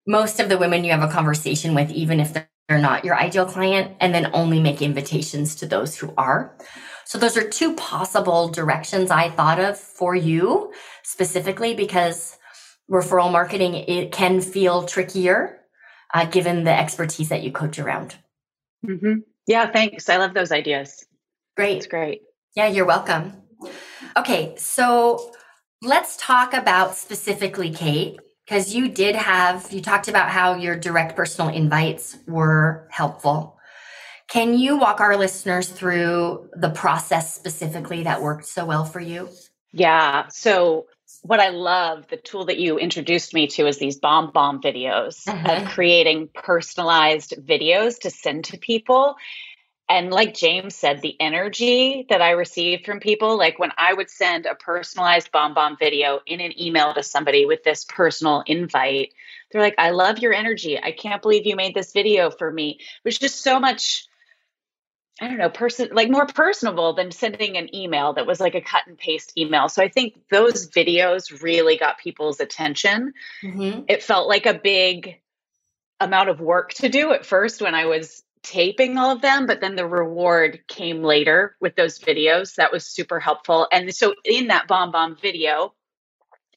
[0.07, 3.45] most of the women you have a conversation with even if they're not your ideal
[3.45, 6.57] client and then only make invitations to those who are.
[7.05, 12.37] So those are two possible directions I thought of for you specifically because
[12.91, 15.59] referral marketing it can feel trickier
[16.13, 18.15] uh, given the expertise that you coach around.
[18.85, 20.09] hmm Yeah, thanks.
[20.09, 21.05] I love those ideas.
[21.55, 21.77] Great.
[21.77, 22.21] It's great.
[22.55, 23.33] Yeah, you're welcome.
[24.15, 25.31] Okay, so
[25.81, 31.15] let's talk about specifically Kate, because you did have, you talked about how your direct
[31.15, 33.57] personal invites were helpful.
[34.27, 39.29] Can you walk our listeners through the process specifically that worked so well for you?
[39.71, 40.27] Yeah.
[40.29, 40.87] So
[41.21, 45.35] what I love, the tool that you introduced me to is these BombBomb videos of
[45.35, 45.67] mm-hmm.
[45.67, 49.15] creating personalized videos to send to people.
[49.89, 54.09] And like James said, the energy that I received from people, like when I would
[54.09, 59.13] send a personalized BombBomb video in an email to somebody with this personal invite,
[59.51, 60.77] they're like, I love your energy.
[60.77, 62.79] I can't believe you made this video for me.
[62.81, 64.06] It was just so much
[65.19, 68.61] I don't know, person like more personable than sending an email that was like a
[68.61, 69.67] cut and paste email.
[69.67, 73.13] So I think those videos really got people's attention.
[73.43, 73.85] Mm-hmm.
[73.87, 75.19] It felt like a big
[75.99, 79.59] amount of work to do at first when I was taping all of them, but
[79.59, 82.55] then the reward came later with those videos.
[82.55, 83.67] That was super helpful.
[83.71, 85.73] And so in that BombBomb video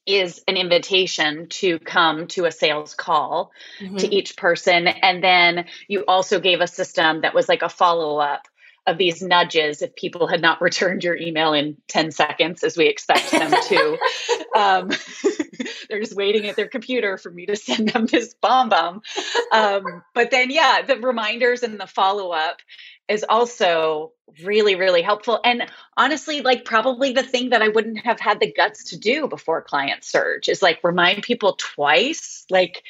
[0.05, 3.97] is an invitation to come to a sales call Mm-hmm.
[3.97, 4.87] to each person.
[4.87, 8.47] And then you also gave a system that was like a follow up
[8.87, 12.87] of these nudges if people had not returned your email in 10 seconds, as we
[12.87, 13.97] expect them to.
[14.55, 14.89] um,
[15.89, 19.01] they're just waiting at their computer for me to send them this BombBomb.
[19.51, 22.57] Um, but then, yeah, the reminders and the follow up
[23.07, 25.39] is also really, really helpful.
[25.43, 29.27] And honestly, like probably the thing that I wouldn't have had the guts to do
[29.27, 32.45] before Client Surge is like remind people twice.
[32.49, 32.83] Like,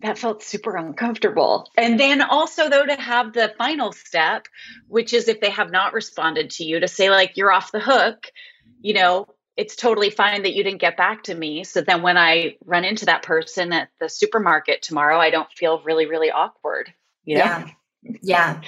[0.00, 1.68] that felt super uncomfortable.
[1.76, 4.46] And then also, though, to have the final step,
[4.86, 7.80] which is if they have not responded to you, to say, like, you're off the
[7.80, 8.30] hook,
[8.80, 11.64] you know, it's totally fine that you didn't get back to me.
[11.64, 15.82] So then when I run into that person at the supermarket tomorrow, I don't feel
[15.82, 16.92] really, really awkward.
[17.24, 17.44] You know?
[17.44, 17.68] Yeah.
[18.22, 18.60] Yeah.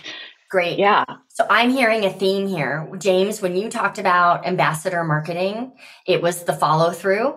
[0.51, 0.81] Great.
[0.81, 1.05] Yeah.
[1.29, 2.91] So I'm hearing a theme here.
[2.99, 5.73] James, when you talked about ambassador marketing,
[6.07, 7.37] it was the follow through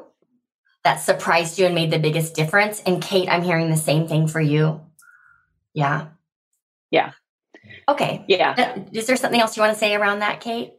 [0.83, 2.81] that surprised you and made the biggest difference.
[2.85, 4.81] And Kate, I'm hearing the same thing for you.
[5.73, 6.07] Yeah.
[6.89, 7.11] Yeah.
[7.87, 8.25] Okay.
[8.27, 8.55] Yeah.
[8.57, 10.73] Uh, Is there something else you want to say around that, Kate?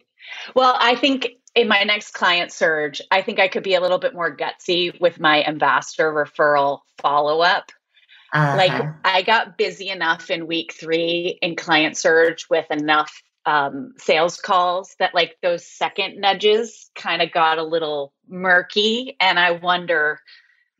[0.56, 3.98] Well, I think in my next client surge, I think I could be a little
[3.98, 7.70] bit more gutsy with my ambassador referral follow up.
[8.34, 8.56] Uh-huh.
[8.56, 14.40] Like I got busy enough in week three in client surge with enough um, sales
[14.40, 19.16] calls that like those second nudges kind of got a little murky.
[19.20, 20.18] And I wonder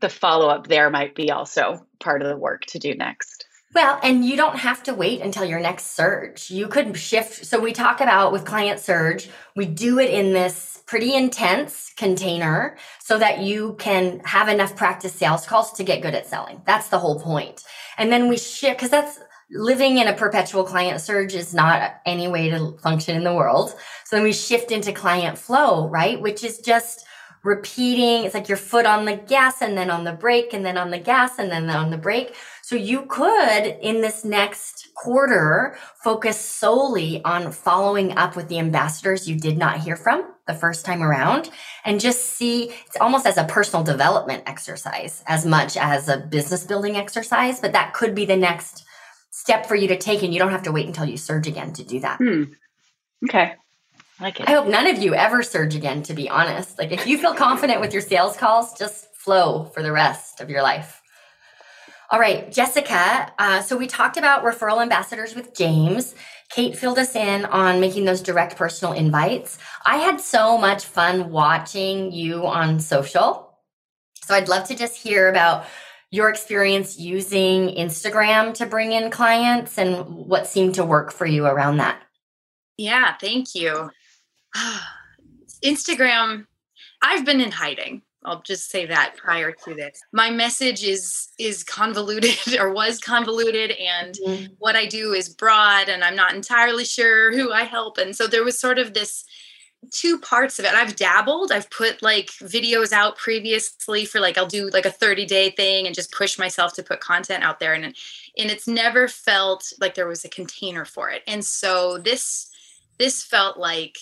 [0.00, 3.46] the follow up there might be also part of the work to do next.
[3.74, 6.48] Well, and you don't have to wait until your next surge.
[6.48, 7.44] You could shift.
[7.44, 12.76] So we talk about with client surge, we do it in this pretty intense container
[13.00, 16.62] so that you can have enough practice sales calls to get good at selling.
[16.64, 17.64] That's the whole point.
[17.98, 19.18] And then we shift because that's
[19.50, 23.70] living in a perpetual client surge is not any way to function in the world.
[24.04, 26.20] So then we shift into client flow, right?
[26.20, 27.06] Which is just
[27.44, 28.24] repeating.
[28.24, 30.90] It's like your foot on the gas and then on the brake and then on
[30.90, 32.34] the gas and then on the brake.
[32.62, 39.28] So you could in this next quarter focus solely on following up with the ambassadors
[39.28, 41.50] you did not hear from the first time around
[41.84, 46.64] and just see it's almost as a personal development exercise as much as a business
[46.64, 48.84] building exercise, but that could be the next
[49.30, 51.72] step for you to take and you don't have to wait until you surge again
[51.74, 52.16] to do that.
[52.16, 52.44] Hmm.
[53.24, 53.54] Okay.
[54.24, 54.32] I.
[54.46, 56.78] I hope none of you ever surge again, to be honest.
[56.78, 60.48] Like, if you feel confident with your sales calls, just flow for the rest of
[60.50, 61.02] your life.
[62.10, 63.32] All right, Jessica.
[63.38, 66.14] Uh, so, we talked about referral ambassadors with James.
[66.50, 69.58] Kate filled us in on making those direct personal invites.
[69.84, 73.58] I had so much fun watching you on social.
[74.24, 75.66] So, I'd love to just hear about
[76.10, 81.44] your experience using Instagram to bring in clients and what seemed to work for you
[81.44, 82.00] around that.
[82.76, 83.90] Yeah, thank you.
[85.64, 86.46] Instagram,
[87.02, 88.02] I've been in hiding.
[88.26, 90.00] I'll just say that prior to this.
[90.12, 94.48] My message is is convoluted or was convoluted and Mhm.
[94.58, 98.26] what I do is broad and I'm not entirely sure who I help and so
[98.26, 99.24] there was sort of this
[99.92, 100.72] two parts of it.
[100.72, 101.52] I've dabbled.
[101.52, 105.84] I've put like videos out previously for like I'll do like a 30 day thing
[105.84, 109.94] and just push myself to put content out there and and it's never felt like
[109.94, 111.22] there was a container for it.
[111.26, 112.48] And so this
[112.98, 113.98] this felt like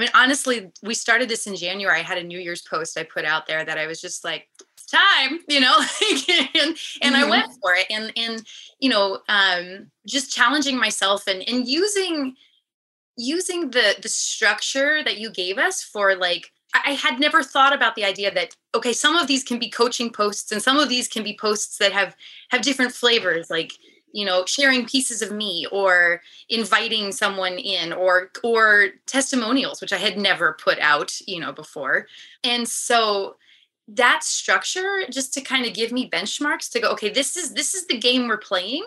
[0.00, 2.00] I mean, honestly, we started this in January.
[2.00, 4.48] I had a New Year's post I put out there that I was just like,
[4.90, 7.14] time, you know, and, and mm-hmm.
[7.14, 7.86] I went for it.
[7.90, 8.42] And, and,
[8.78, 12.34] you know, um, just challenging myself and, and using,
[13.18, 17.94] using the, the structure that you gave us for like, I had never thought about
[17.94, 21.08] the idea that okay, some of these can be coaching posts and some of these
[21.08, 22.14] can be posts that have
[22.50, 23.72] have different flavors like
[24.12, 29.96] you know sharing pieces of me or inviting someone in or or testimonials which i
[29.96, 32.06] had never put out you know before
[32.44, 33.36] and so
[33.88, 37.74] that structure just to kind of give me benchmarks to go okay this is this
[37.74, 38.84] is the game we're playing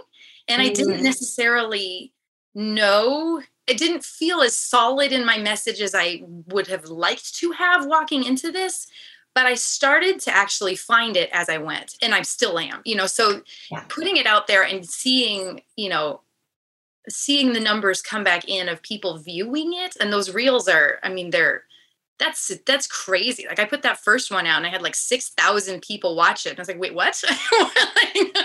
[0.48, 1.04] and i didn't mm-hmm.
[1.04, 2.14] necessarily
[2.56, 7.52] know it didn't feel as solid in my message as i would have liked to
[7.52, 8.88] have walking into this
[9.36, 12.82] but I started to actually find it as I went, and I still am.
[12.86, 13.84] You know, so yeah.
[13.90, 16.22] putting it out there and seeing, you know,
[17.10, 21.10] seeing the numbers come back in of people viewing it, and those reels are, I
[21.10, 21.64] mean, they're
[22.20, 23.46] that's that's crazy.
[23.48, 26.46] Like I put that first one out, and I had like six thousand people watch
[26.46, 27.22] it, and I was like, wait, what?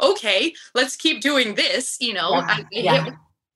[0.00, 1.96] okay, let's keep doing this.
[2.00, 2.46] You know, yeah.
[2.48, 3.10] I, yeah.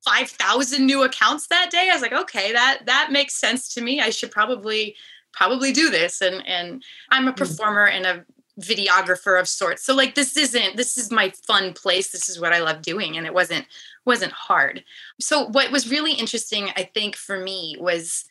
[0.05, 1.89] 5,000 new accounts that day.
[1.91, 4.01] I was like, okay, that that makes sense to me.
[4.01, 4.97] I should probably
[5.37, 7.37] probably do this and and i'm a hmm.
[7.37, 8.25] performer and a
[8.61, 9.85] videographer of sorts.
[9.85, 12.11] So like this isn't this is my fun place.
[12.13, 13.67] This is what i love doing and it wasn't
[14.05, 14.85] wasn't hard.
[15.21, 18.27] So what was really interesting i think for me was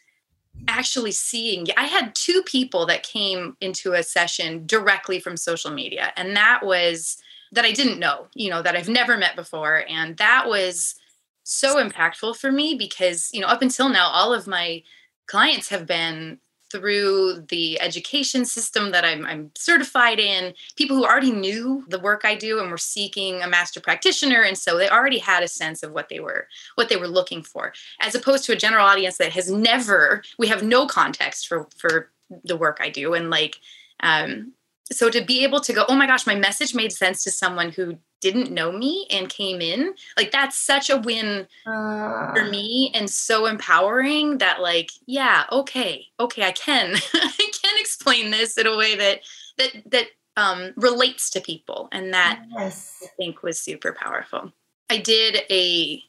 [0.67, 6.13] actually seeing i had two people that came into a session directly from social media
[6.15, 7.17] and that was
[7.51, 10.93] that i didn't know you know that i've never met before and that was
[11.41, 14.83] so impactful for me because you know up until now all of my
[15.25, 16.37] clients have been
[16.73, 22.25] through the education system that I'm, I'm, certified in, people who already knew the work
[22.25, 25.83] I do and were seeking a master practitioner, and so they already had a sense
[25.83, 29.17] of what they were what they were looking for, as opposed to a general audience
[29.17, 30.23] that has never.
[30.39, 32.09] We have no context for for
[32.43, 33.57] the work I do, and like
[33.99, 34.53] um,
[34.91, 37.69] so to be able to go oh my gosh my message made sense to someone
[37.69, 42.33] who didn't know me and came in like that's such a win uh.
[42.33, 48.31] for me and so empowering that like yeah okay okay i can i can explain
[48.31, 49.19] this in a way that
[49.57, 50.05] that that
[50.37, 53.03] um relates to people and that yes.
[53.03, 54.53] i think was super powerful
[54.89, 56.01] i did a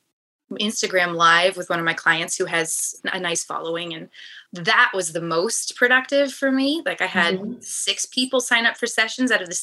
[0.52, 4.08] Instagram live with one of my clients who has a nice following and
[4.52, 6.82] that was the most productive for me.
[6.84, 7.54] Like I had mm-hmm.
[7.60, 9.54] six people sign up for sessions out of the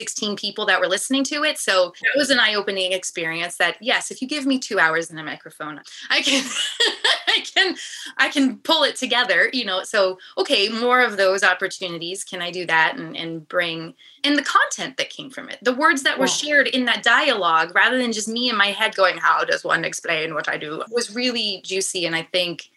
[0.00, 1.58] 16 people that were listening to it.
[1.58, 5.20] So it was an eye-opening experience that yes, if you give me 2 hours and
[5.20, 6.44] a microphone, I can
[7.28, 7.76] I can
[8.16, 9.82] I can pull it together, you know.
[9.82, 12.24] So okay, more of those opportunities.
[12.24, 13.94] Can I do that and and bring
[14.24, 15.58] and the content that came from it.
[15.62, 16.32] The words that were yeah.
[16.32, 19.84] shared in that dialogue rather than just me in my head going how does one
[19.84, 22.70] explain what I do was really juicy and I think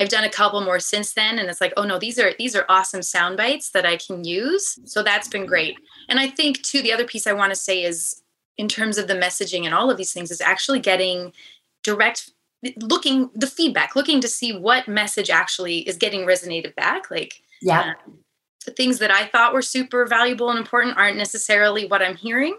[0.00, 2.56] I've done a couple more since then and it's like, oh no, these are these
[2.56, 4.78] are awesome sound bites that I can use.
[4.84, 5.76] So that's been great.
[6.08, 8.22] And I think too the other piece I want to say is
[8.58, 11.32] in terms of the messaging and all of these things is actually getting
[11.82, 12.30] direct
[12.80, 17.94] looking the feedback, looking to see what message actually is getting resonated back like yeah.
[18.06, 18.18] Um,
[18.66, 22.56] the things that I thought were super valuable and important aren't necessarily what I'm hearing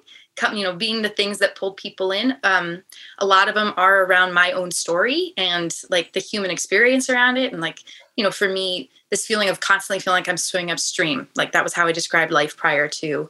[0.53, 2.83] you know being the things that pulled people in um,
[3.19, 7.37] a lot of them are around my own story and like the human experience around
[7.37, 7.51] it.
[7.51, 7.79] And like
[8.15, 11.63] you know for me this feeling of constantly feeling like i'm swimming upstream like that
[11.63, 13.29] was how i described life prior to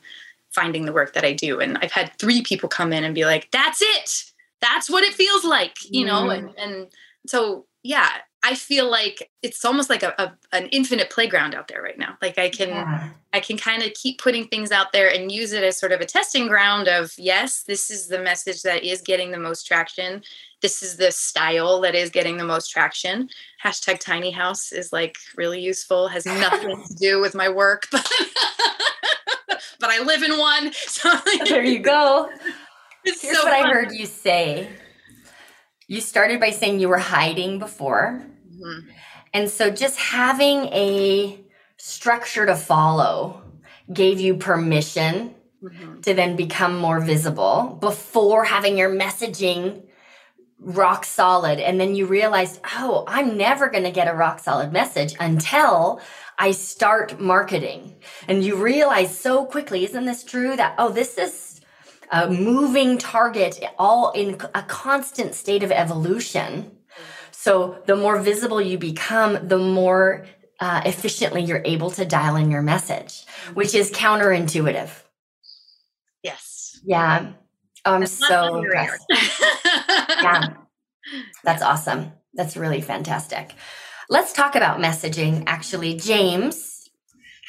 [0.52, 1.60] finding the work that i do.
[1.60, 4.32] And i've had three people come in and be like that's it!
[4.62, 5.78] That's what it feels like!
[5.90, 6.24] You know?
[6.24, 6.38] Mm.
[6.38, 6.88] and and
[7.28, 8.10] so yeah
[8.46, 12.16] I feel like it's almost like a, a, an infinite playground out there right now.
[12.22, 13.10] Like I can yeah.
[13.34, 16.00] I can kind of keep putting things out there and use it as sort of
[16.00, 20.22] a testing ground of yes, this is the message that is getting the most traction.
[20.62, 23.30] This is the style that is getting the most traction.
[23.64, 28.08] Hashtag tiny house is like really useful, has nothing to do with my work, but
[29.80, 30.72] but I live in one.
[30.72, 31.10] So
[31.46, 32.30] there you go.
[33.04, 33.66] Here's so what fun.
[33.66, 34.70] I heard you say.
[35.88, 38.24] You started by saying you were hiding before
[38.56, 38.90] Mm-hmm.
[39.34, 41.40] And so just having a
[41.78, 43.42] structure to follow
[43.92, 46.02] gave you permission mm-hmm.
[46.02, 49.84] to then become more visible before having your messaging
[50.60, 51.60] rock solid.
[51.60, 56.02] And then you realized, oh, I'm never going to get a rock solid message until
[56.40, 57.96] I start marketing.
[58.28, 60.56] And you realize so quickly, isn't this true?
[60.56, 61.62] That, oh, this is
[62.12, 66.72] a moving target, all in a constant state of evolution.
[67.46, 70.26] So the more visible you become, the more
[70.60, 73.24] uh, efficiently you're able to dial in your message,
[73.54, 74.90] which is counterintuitive.
[76.24, 76.80] Yes.
[76.84, 77.34] Yeah.
[77.86, 79.06] I'm That's so impressed.
[80.24, 80.54] yeah.
[81.44, 82.14] That's awesome.
[82.34, 83.54] That's really fantastic.
[84.10, 85.98] Let's talk about messaging actually.
[85.98, 86.90] James,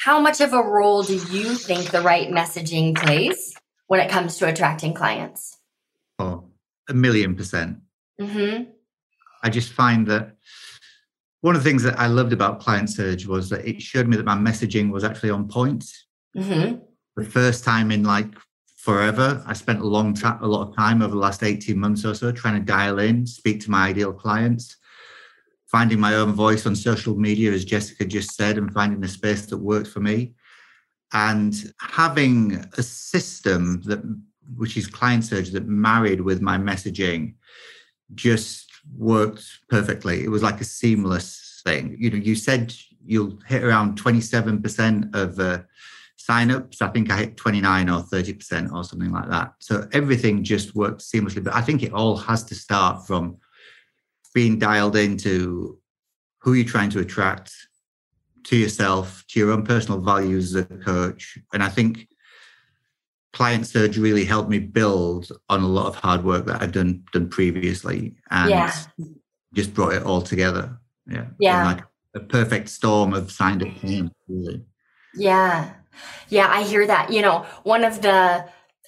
[0.04, 3.54] how much of a role do you think the right messaging plays
[3.86, 5.56] when it comes to attracting clients?
[6.18, 6.50] Oh,
[6.86, 7.78] a million percent.
[8.20, 8.75] Mm-hmm.
[9.42, 10.36] I just find that
[11.40, 14.16] one of the things that I loved about Client Surge was that it showed me
[14.16, 15.84] that my messaging was actually on point.
[16.36, 16.78] Mm-hmm.
[17.16, 18.34] The first time in like
[18.76, 22.04] forever, I spent a long time, a lot of time over the last 18 months
[22.04, 24.76] or so trying to dial in, speak to my ideal clients,
[25.66, 29.46] finding my own voice on social media, as Jessica just said, and finding a space
[29.46, 30.34] that worked for me.
[31.12, 34.02] And having a system that
[34.56, 37.34] which is client surge that married with my messaging
[38.14, 38.65] just
[38.96, 40.22] worked perfectly.
[40.22, 41.96] It was like a seamless thing.
[41.98, 42.74] You know, you said
[43.04, 45.62] you'll hit around 27% of uh,
[46.18, 46.82] signups.
[46.82, 49.54] I think I hit 29 or 30% or something like that.
[49.60, 51.42] So everything just worked seamlessly.
[51.42, 53.38] But I think it all has to start from
[54.34, 55.78] being dialed into
[56.40, 57.52] who you're trying to attract
[58.44, 61.38] to yourself, to your own personal values as a coach.
[61.52, 62.06] And I think
[63.36, 67.04] client surge really helped me build on a lot of hard work that I've done
[67.12, 68.72] done previously and Yeah.
[69.52, 70.78] just brought it all together.
[71.06, 71.26] Yeah.
[71.38, 71.64] Yeah.
[71.66, 71.84] Like
[72.14, 74.64] a perfect storm of signed up teams, really.
[75.14, 75.68] Yeah.
[76.30, 77.12] Yeah, I hear that.
[77.12, 78.46] You know, one of the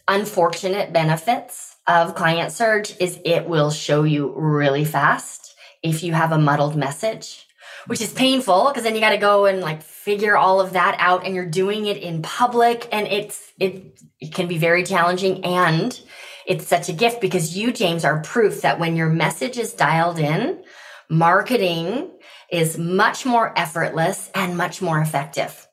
[0.09, 6.33] unfortunate benefits of Client Surge is it will show you really fast if you have
[6.33, 7.47] a muddled message,
[7.89, 10.97] which is painful because then you got to go and like figure all of that
[10.99, 15.45] out and you're doing it in public and it's it it can be very challenging
[15.45, 16.01] and
[16.49, 20.19] it's such a gift because you James are proof that when your message is dialed
[20.19, 20.65] in,
[21.11, 22.11] marketing
[22.51, 25.69] is much more effortless and much more effective.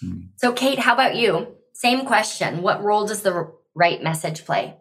[0.00, 0.22] Hmm.
[0.36, 1.54] So, Kate, how about you?
[1.72, 2.62] Same question.
[2.62, 4.76] What role does the right message play?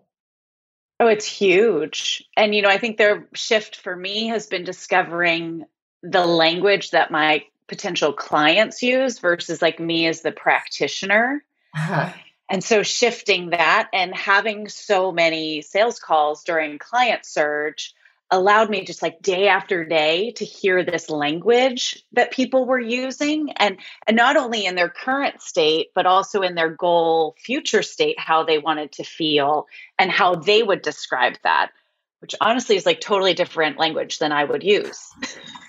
[1.00, 2.26] Oh, it's huge.
[2.36, 5.66] And, you know, I think their shift for me has been discovering
[6.04, 11.44] the language that my potential clients use versus like me as the practitioner.
[11.76, 12.12] Uh-huh.
[12.50, 17.94] And so shifting that and having so many sales calls during client surge
[18.30, 23.52] allowed me just like day after day to hear this language that people were using
[23.54, 28.20] and and not only in their current state but also in their goal future state
[28.20, 29.66] how they wanted to feel
[29.98, 31.72] and how they would describe that
[32.28, 35.00] which honestly is like totally different language than I would use.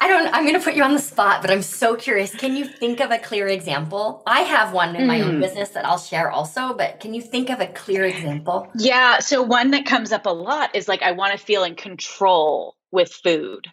[0.00, 2.34] I don't, I'm going to put you on the spot, but I'm so curious.
[2.34, 4.24] Can you think of a clear example?
[4.26, 5.40] I have one in my own Hmm.
[5.40, 8.68] business that I'll share also, but can you think of a clear example?
[8.76, 11.76] Yeah, so one that comes up a lot is like I want to feel in
[11.76, 13.68] control with food.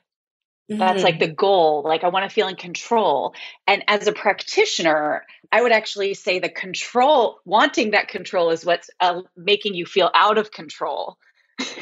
[0.69, 1.03] That's Mhm.
[1.03, 1.81] like the goal.
[1.83, 3.33] Like I want to feel in control.
[3.65, 8.91] And as a practitioner, I would actually say the control, wanting that control is what's
[8.99, 11.17] uh, making you feel out of control.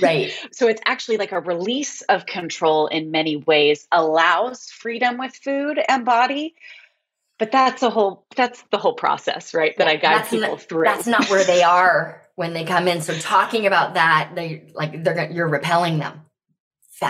[0.02, 0.32] Right.
[0.52, 5.80] So it's actually like a release of control in many ways allows freedom with food
[5.88, 6.56] and body.
[7.40, 9.76] But that's a whole that's the whole process, right?
[9.78, 10.84] That I guide people not- through.
[10.86, 13.02] That's not where they are when they come in.
[13.02, 16.22] So talking about that, they like they're gonna- you're repelling them.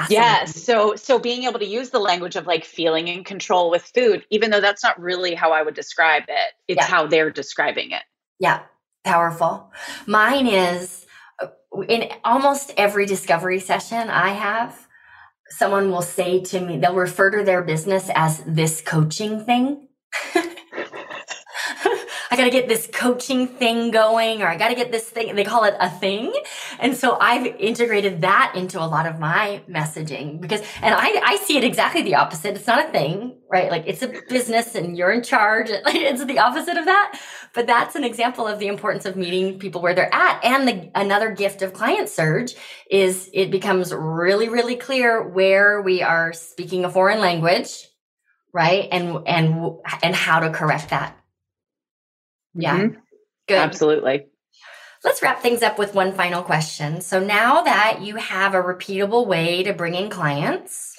[0.10, 0.64] Yes.
[0.64, 4.26] So so being able to use the language of like feeling in control with food,
[4.32, 6.88] even though that's not really how I would describe it, it's Yeah.
[6.88, 8.02] how they're describing it.
[8.40, 8.62] Yeah,
[9.04, 9.72] powerful.
[10.08, 11.06] Mine is
[11.88, 14.88] in almost every discovery session I have,
[15.50, 19.88] someone will say to me, they'll refer to their business as this coaching thing.
[22.34, 25.36] I got to get this coaching thing going, or I got to get this thing.
[25.36, 26.34] They call it a thing.
[26.80, 31.36] And so I've integrated that into a lot of my messaging because, and I, I
[31.36, 32.56] see it exactly the opposite.
[32.56, 33.70] It's not a thing, right?
[33.70, 35.70] Like it's a business and you're in charge.
[35.84, 37.20] Like it's the opposite of that.
[37.54, 40.44] But that's an example of the importance of meeting people where they're at.
[40.44, 42.56] And the, another gift of Client Surge
[42.90, 47.90] is it becomes really, really clear where we are speaking a foreign language,
[48.54, 48.88] right?
[48.92, 51.20] And, and, and how to correct that.
[52.54, 52.78] Yeah.
[52.78, 52.98] Mhm.
[53.48, 53.58] Good.
[53.58, 54.28] Absolutely.
[55.04, 57.02] Let's wrap things up with one final question.
[57.02, 60.98] So now that you have a repeatable way to bring in clients,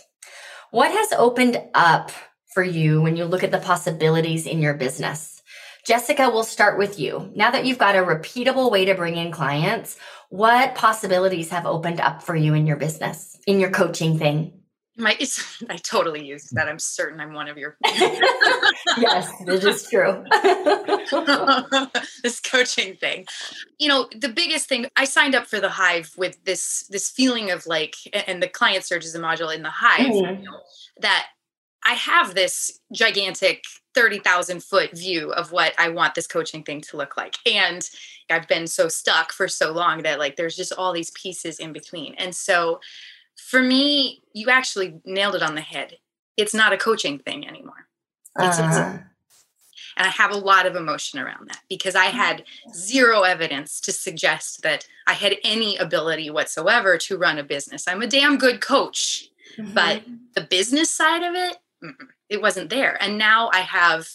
[0.71, 2.11] what has opened up
[2.53, 5.41] for you when you look at the possibilities in your business?
[5.87, 7.31] Jessica, we'll start with you.
[7.35, 9.97] Now that you've got a repeatable way to bring in clients,
[10.31, 14.64] what possibilities have opened up for you in your business, in your coaching thing?
[14.97, 16.69] My, it's, I totally use that.
[16.69, 20.25] I'm certain I'm one of your yes, it is true.
[22.23, 23.27] this coaching thing.
[23.79, 27.51] You know, the biggest thing I signed up for the Hive with this this feeling
[27.51, 27.97] of like,
[28.29, 30.39] and the client surge is a module in the Hive Mhm.
[30.39, 30.61] you know,
[31.01, 31.27] that
[31.87, 33.65] I have this gigantic
[33.95, 37.35] 30,000 foot view of what I want this coaching thing to look like.
[37.47, 37.89] And
[38.31, 41.73] I've been so stuck for so long that like there's just all these pieces in
[41.73, 42.15] between.
[42.15, 42.81] And so
[43.37, 45.99] for me, you actually nailed it on the head.
[46.37, 47.87] it's not a coaching thing anymore.
[48.41, 48.99] It's, uh-huh.
[49.97, 52.43] and I have a lot of emotion around that because I had
[52.75, 57.87] zero evidence to suggest that I had any ability whatsoever to run a business.
[57.87, 59.73] I'm a damn good coach, mm-hmm.
[59.73, 60.03] but
[60.35, 61.59] the business side of it,
[62.29, 63.01] it wasn't there.
[63.01, 64.09] And now I have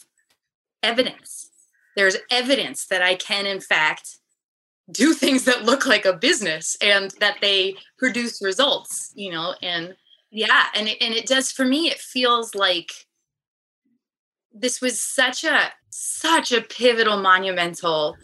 [0.84, 1.50] evidence.
[1.96, 4.19] There's evidence that I can, in fact,
[4.92, 9.96] do things that look like a business and that they produce results, you know, and
[10.32, 12.92] yeah, and it, and it does for me, it feels like
[14.54, 18.16] this was such a such a pivotal monumental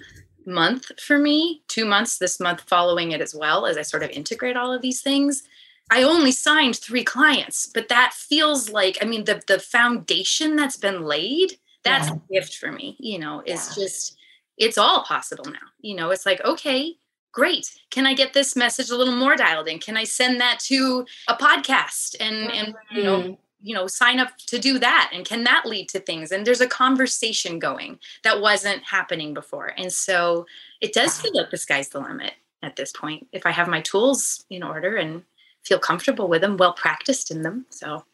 [0.46, 4.10] month for me two months this month following it as well as i sort of
[4.12, 5.44] integrate all of these things
[5.92, 10.78] i only signed three clients but that feels like i mean the the foundation that's
[10.78, 12.16] been laid that's yeah.
[12.16, 13.84] a gift for me you know it's yeah.
[13.84, 14.18] just
[14.58, 16.96] it's all possible now you know it's like okay
[17.36, 17.78] great.
[17.92, 19.78] Can i get this message a little more dialed in?
[19.78, 24.20] Can i send that to a podcast and and you know mm you know sign
[24.20, 25.10] up to do that?
[25.12, 26.32] And can that lead to things?
[26.32, 29.74] And there's a conversation going that wasn't happening before.
[29.76, 30.46] And so
[30.82, 33.82] it does feel like the sky's the limit at this point if i have my
[33.82, 35.24] tools in order and
[35.64, 37.66] feel comfortable with them well practiced in them.
[37.72, 38.06] So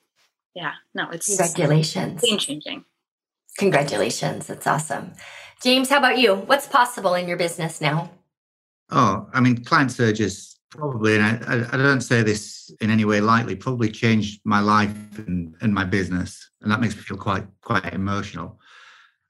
[0.55, 2.21] yeah no it's congratulations.
[2.21, 2.85] game changing
[3.57, 5.13] congratulations that's awesome
[5.61, 8.09] james how about you what's possible in your business now
[8.91, 13.21] oh i mean client surges probably, and I, I, don't say this in any way
[13.21, 16.49] lightly, probably changed my life and, and my business.
[16.61, 18.57] And that makes me feel quite, quite emotional.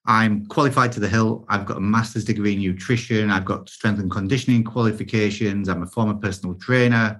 [0.05, 1.45] I'm qualified to the hill.
[1.49, 3.31] I've got a master's degree in nutrition.
[3.31, 5.67] I've got strength and conditioning qualifications.
[5.67, 7.19] I'm a former personal trainer.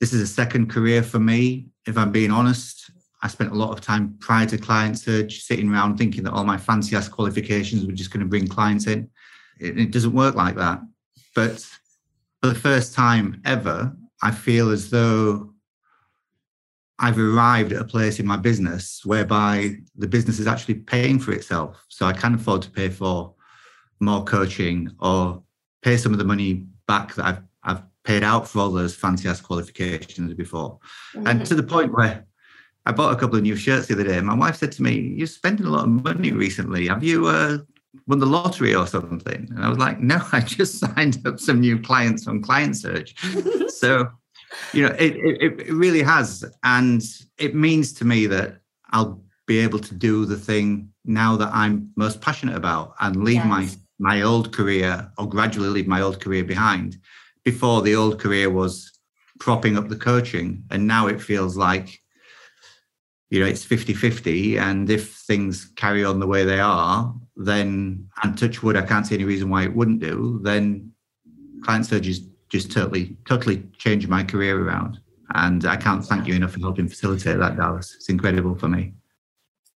[0.00, 2.90] This is a second career for me, if I'm being honest.
[3.24, 6.44] I spent a lot of time prior to Client Surge sitting around thinking that all
[6.44, 9.08] my fancy ass qualifications were just going to bring clients in.
[9.58, 10.82] It, it doesn't work like that.
[11.34, 11.60] But
[12.42, 15.54] for the first time ever, I feel as though
[16.98, 21.32] I've arrived at a place in my business whereby the business is actually paying for
[21.32, 21.82] itself.
[21.88, 23.34] So I can afford to pay for
[24.00, 25.42] more coaching or
[25.80, 29.30] pay some of the money back that I've I've paid out for all those fancy
[29.30, 30.78] ass qualifications before.
[31.14, 31.26] Mm-hmm.
[31.26, 32.26] And to the point where
[32.86, 34.20] I bought a couple of new shirts the other day.
[34.20, 36.88] My wife said to me, You're spending a lot of money recently.
[36.88, 37.58] Have you uh,
[38.06, 39.48] won the lottery or something?
[39.50, 43.14] And I was like, no, I just signed up some new clients on Client Surge.
[43.68, 44.08] so,
[44.72, 46.44] you know, it, it, it really has.
[46.62, 47.02] And
[47.38, 48.58] it means to me that
[48.90, 53.36] I'll be able to do the thing now that I'm most passionate about and leave
[53.36, 53.46] yes.
[53.46, 53.68] my
[54.00, 56.98] my old career or gradually leave my old career behind.
[57.44, 58.90] Before the old career was
[59.38, 62.00] propping up the coaching, and now it feels like
[63.34, 68.08] you know it's 50 50 and if things carry on the way they are then
[68.22, 70.92] and touch wood i can't see any reason why it wouldn't do then
[71.64, 72.20] client surge is
[72.54, 75.00] just totally totally changed my career around.
[75.34, 77.94] And i can't thank you enough for helping facilitate that dallas.
[77.96, 78.92] It's incredible for me.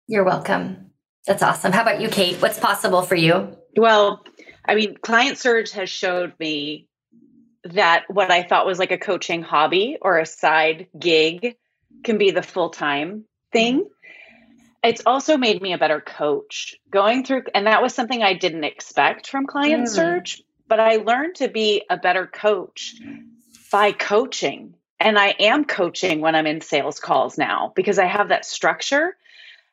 [0.06, 0.90] You're welcome.
[1.26, 1.72] That's awesome.
[1.72, 2.40] How about you kate?
[2.40, 3.56] What's possible for you?
[3.76, 4.24] Well
[4.66, 6.86] i mean client surge has showed me
[7.64, 11.56] that what i thought was like a coaching hobby or a side gig
[12.04, 13.88] can be the full time thing.
[14.82, 18.64] It's also made me a better coach going through, and that was something I didn't
[18.64, 19.88] expect from Client mm.
[19.88, 22.94] Surge, but I learned to be a better coach
[23.72, 24.74] by coaching.
[25.00, 29.16] And I am coaching when I'm in sales calls now because I have that structure.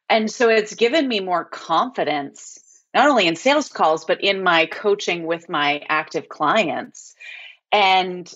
[0.08, 2.60] And so it's given me more confidence,
[2.94, 7.16] not only in sales calls, but in my coaching with my active clients.
[7.72, 8.32] And,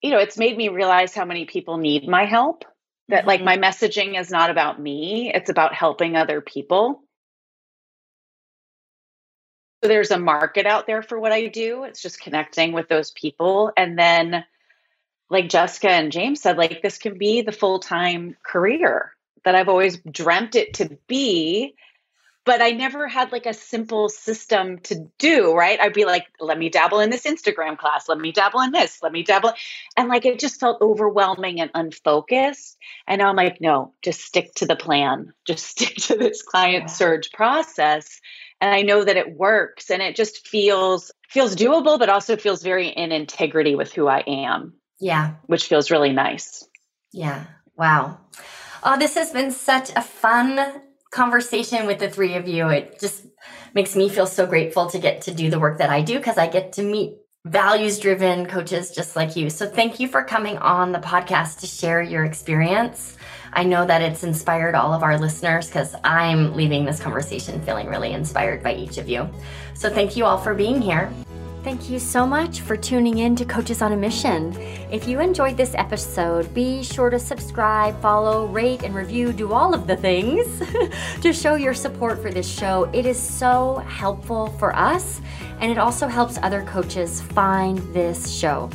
[0.00, 2.64] you know, it's made me realize how many people need my help
[3.12, 3.28] that mm-hmm.
[3.28, 7.02] like my messaging is not about me it's about helping other people
[9.82, 13.12] so there's a market out there for what i do it's just connecting with those
[13.12, 14.44] people and then
[15.30, 19.12] like jessica and james said like this can be the full-time career
[19.44, 21.74] that i've always dreamt it to be
[22.44, 25.80] but I never had like a simple system to do, right?
[25.80, 29.00] I'd be like, let me dabble in this Instagram class, let me dabble in this,
[29.02, 29.52] let me dabble.
[29.96, 32.78] And like it just felt overwhelming and unfocused.
[33.06, 36.90] And now I'm like, no, just stick to the plan, just stick to this client
[36.90, 38.20] surge process.
[38.60, 42.62] And I know that it works and it just feels feels doable, but also feels
[42.62, 44.74] very in integrity with who I am.
[45.00, 45.34] Yeah.
[45.46, 46.64] Which feels really nice.
[47.12, 47.44] Yeah.
[47.76, 48.18] Wow.
[48.84, 50.82] Oh, this has been such a fun
[51.12, 52.68] conversation with the three of you.
[52.68, 53.26] It just
[53.74, 56.38] makes me feel so grateful to get to do the work that I do because
[56.38, 59.50] I get to meet values driven coaches just like you.
[59.50, 63.16] So thank you for coming on the podcast to share your experience.
[63.52, 67.88] I know that it's inspired all of our listeners because I'm leaving this conversation feeling
[67.88, 69.28] really inspired by each of you.
[69.74, 71.12] So thank you all for being here.
[71.62, 74.52] Thank you so much for tuning in to Coaches on a Mission.
[74.90, 79.72] If you enjoyed this episode, be sure to subscribe, follow, rate, and review, do all
[79.72, 80.44] of the things
[81.22, 82.90] to show your support for this show.
[82.92, 85.20] It is so helpful for us,
[85.60, 88.68] and it also helps other coaches find this show.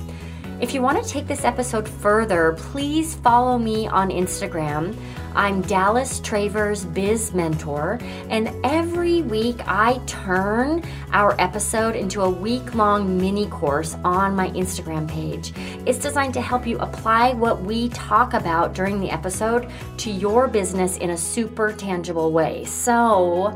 [0.59, 4.97] If you want to take this episode further, please follow me on Instagram.
[5.35, 7.99] I'm Dallas Travers Biz Mentor,
[8.29, 14.49] and every week I turn our episode into a week long mini course on my
[14.49, 15.53] Instagram page.
[15.85, 20.47] It's designed to help you apply what we talk about during the episode to your
[20.47, 22.65] business in a super tangible way.
[22.65, 23.55] So,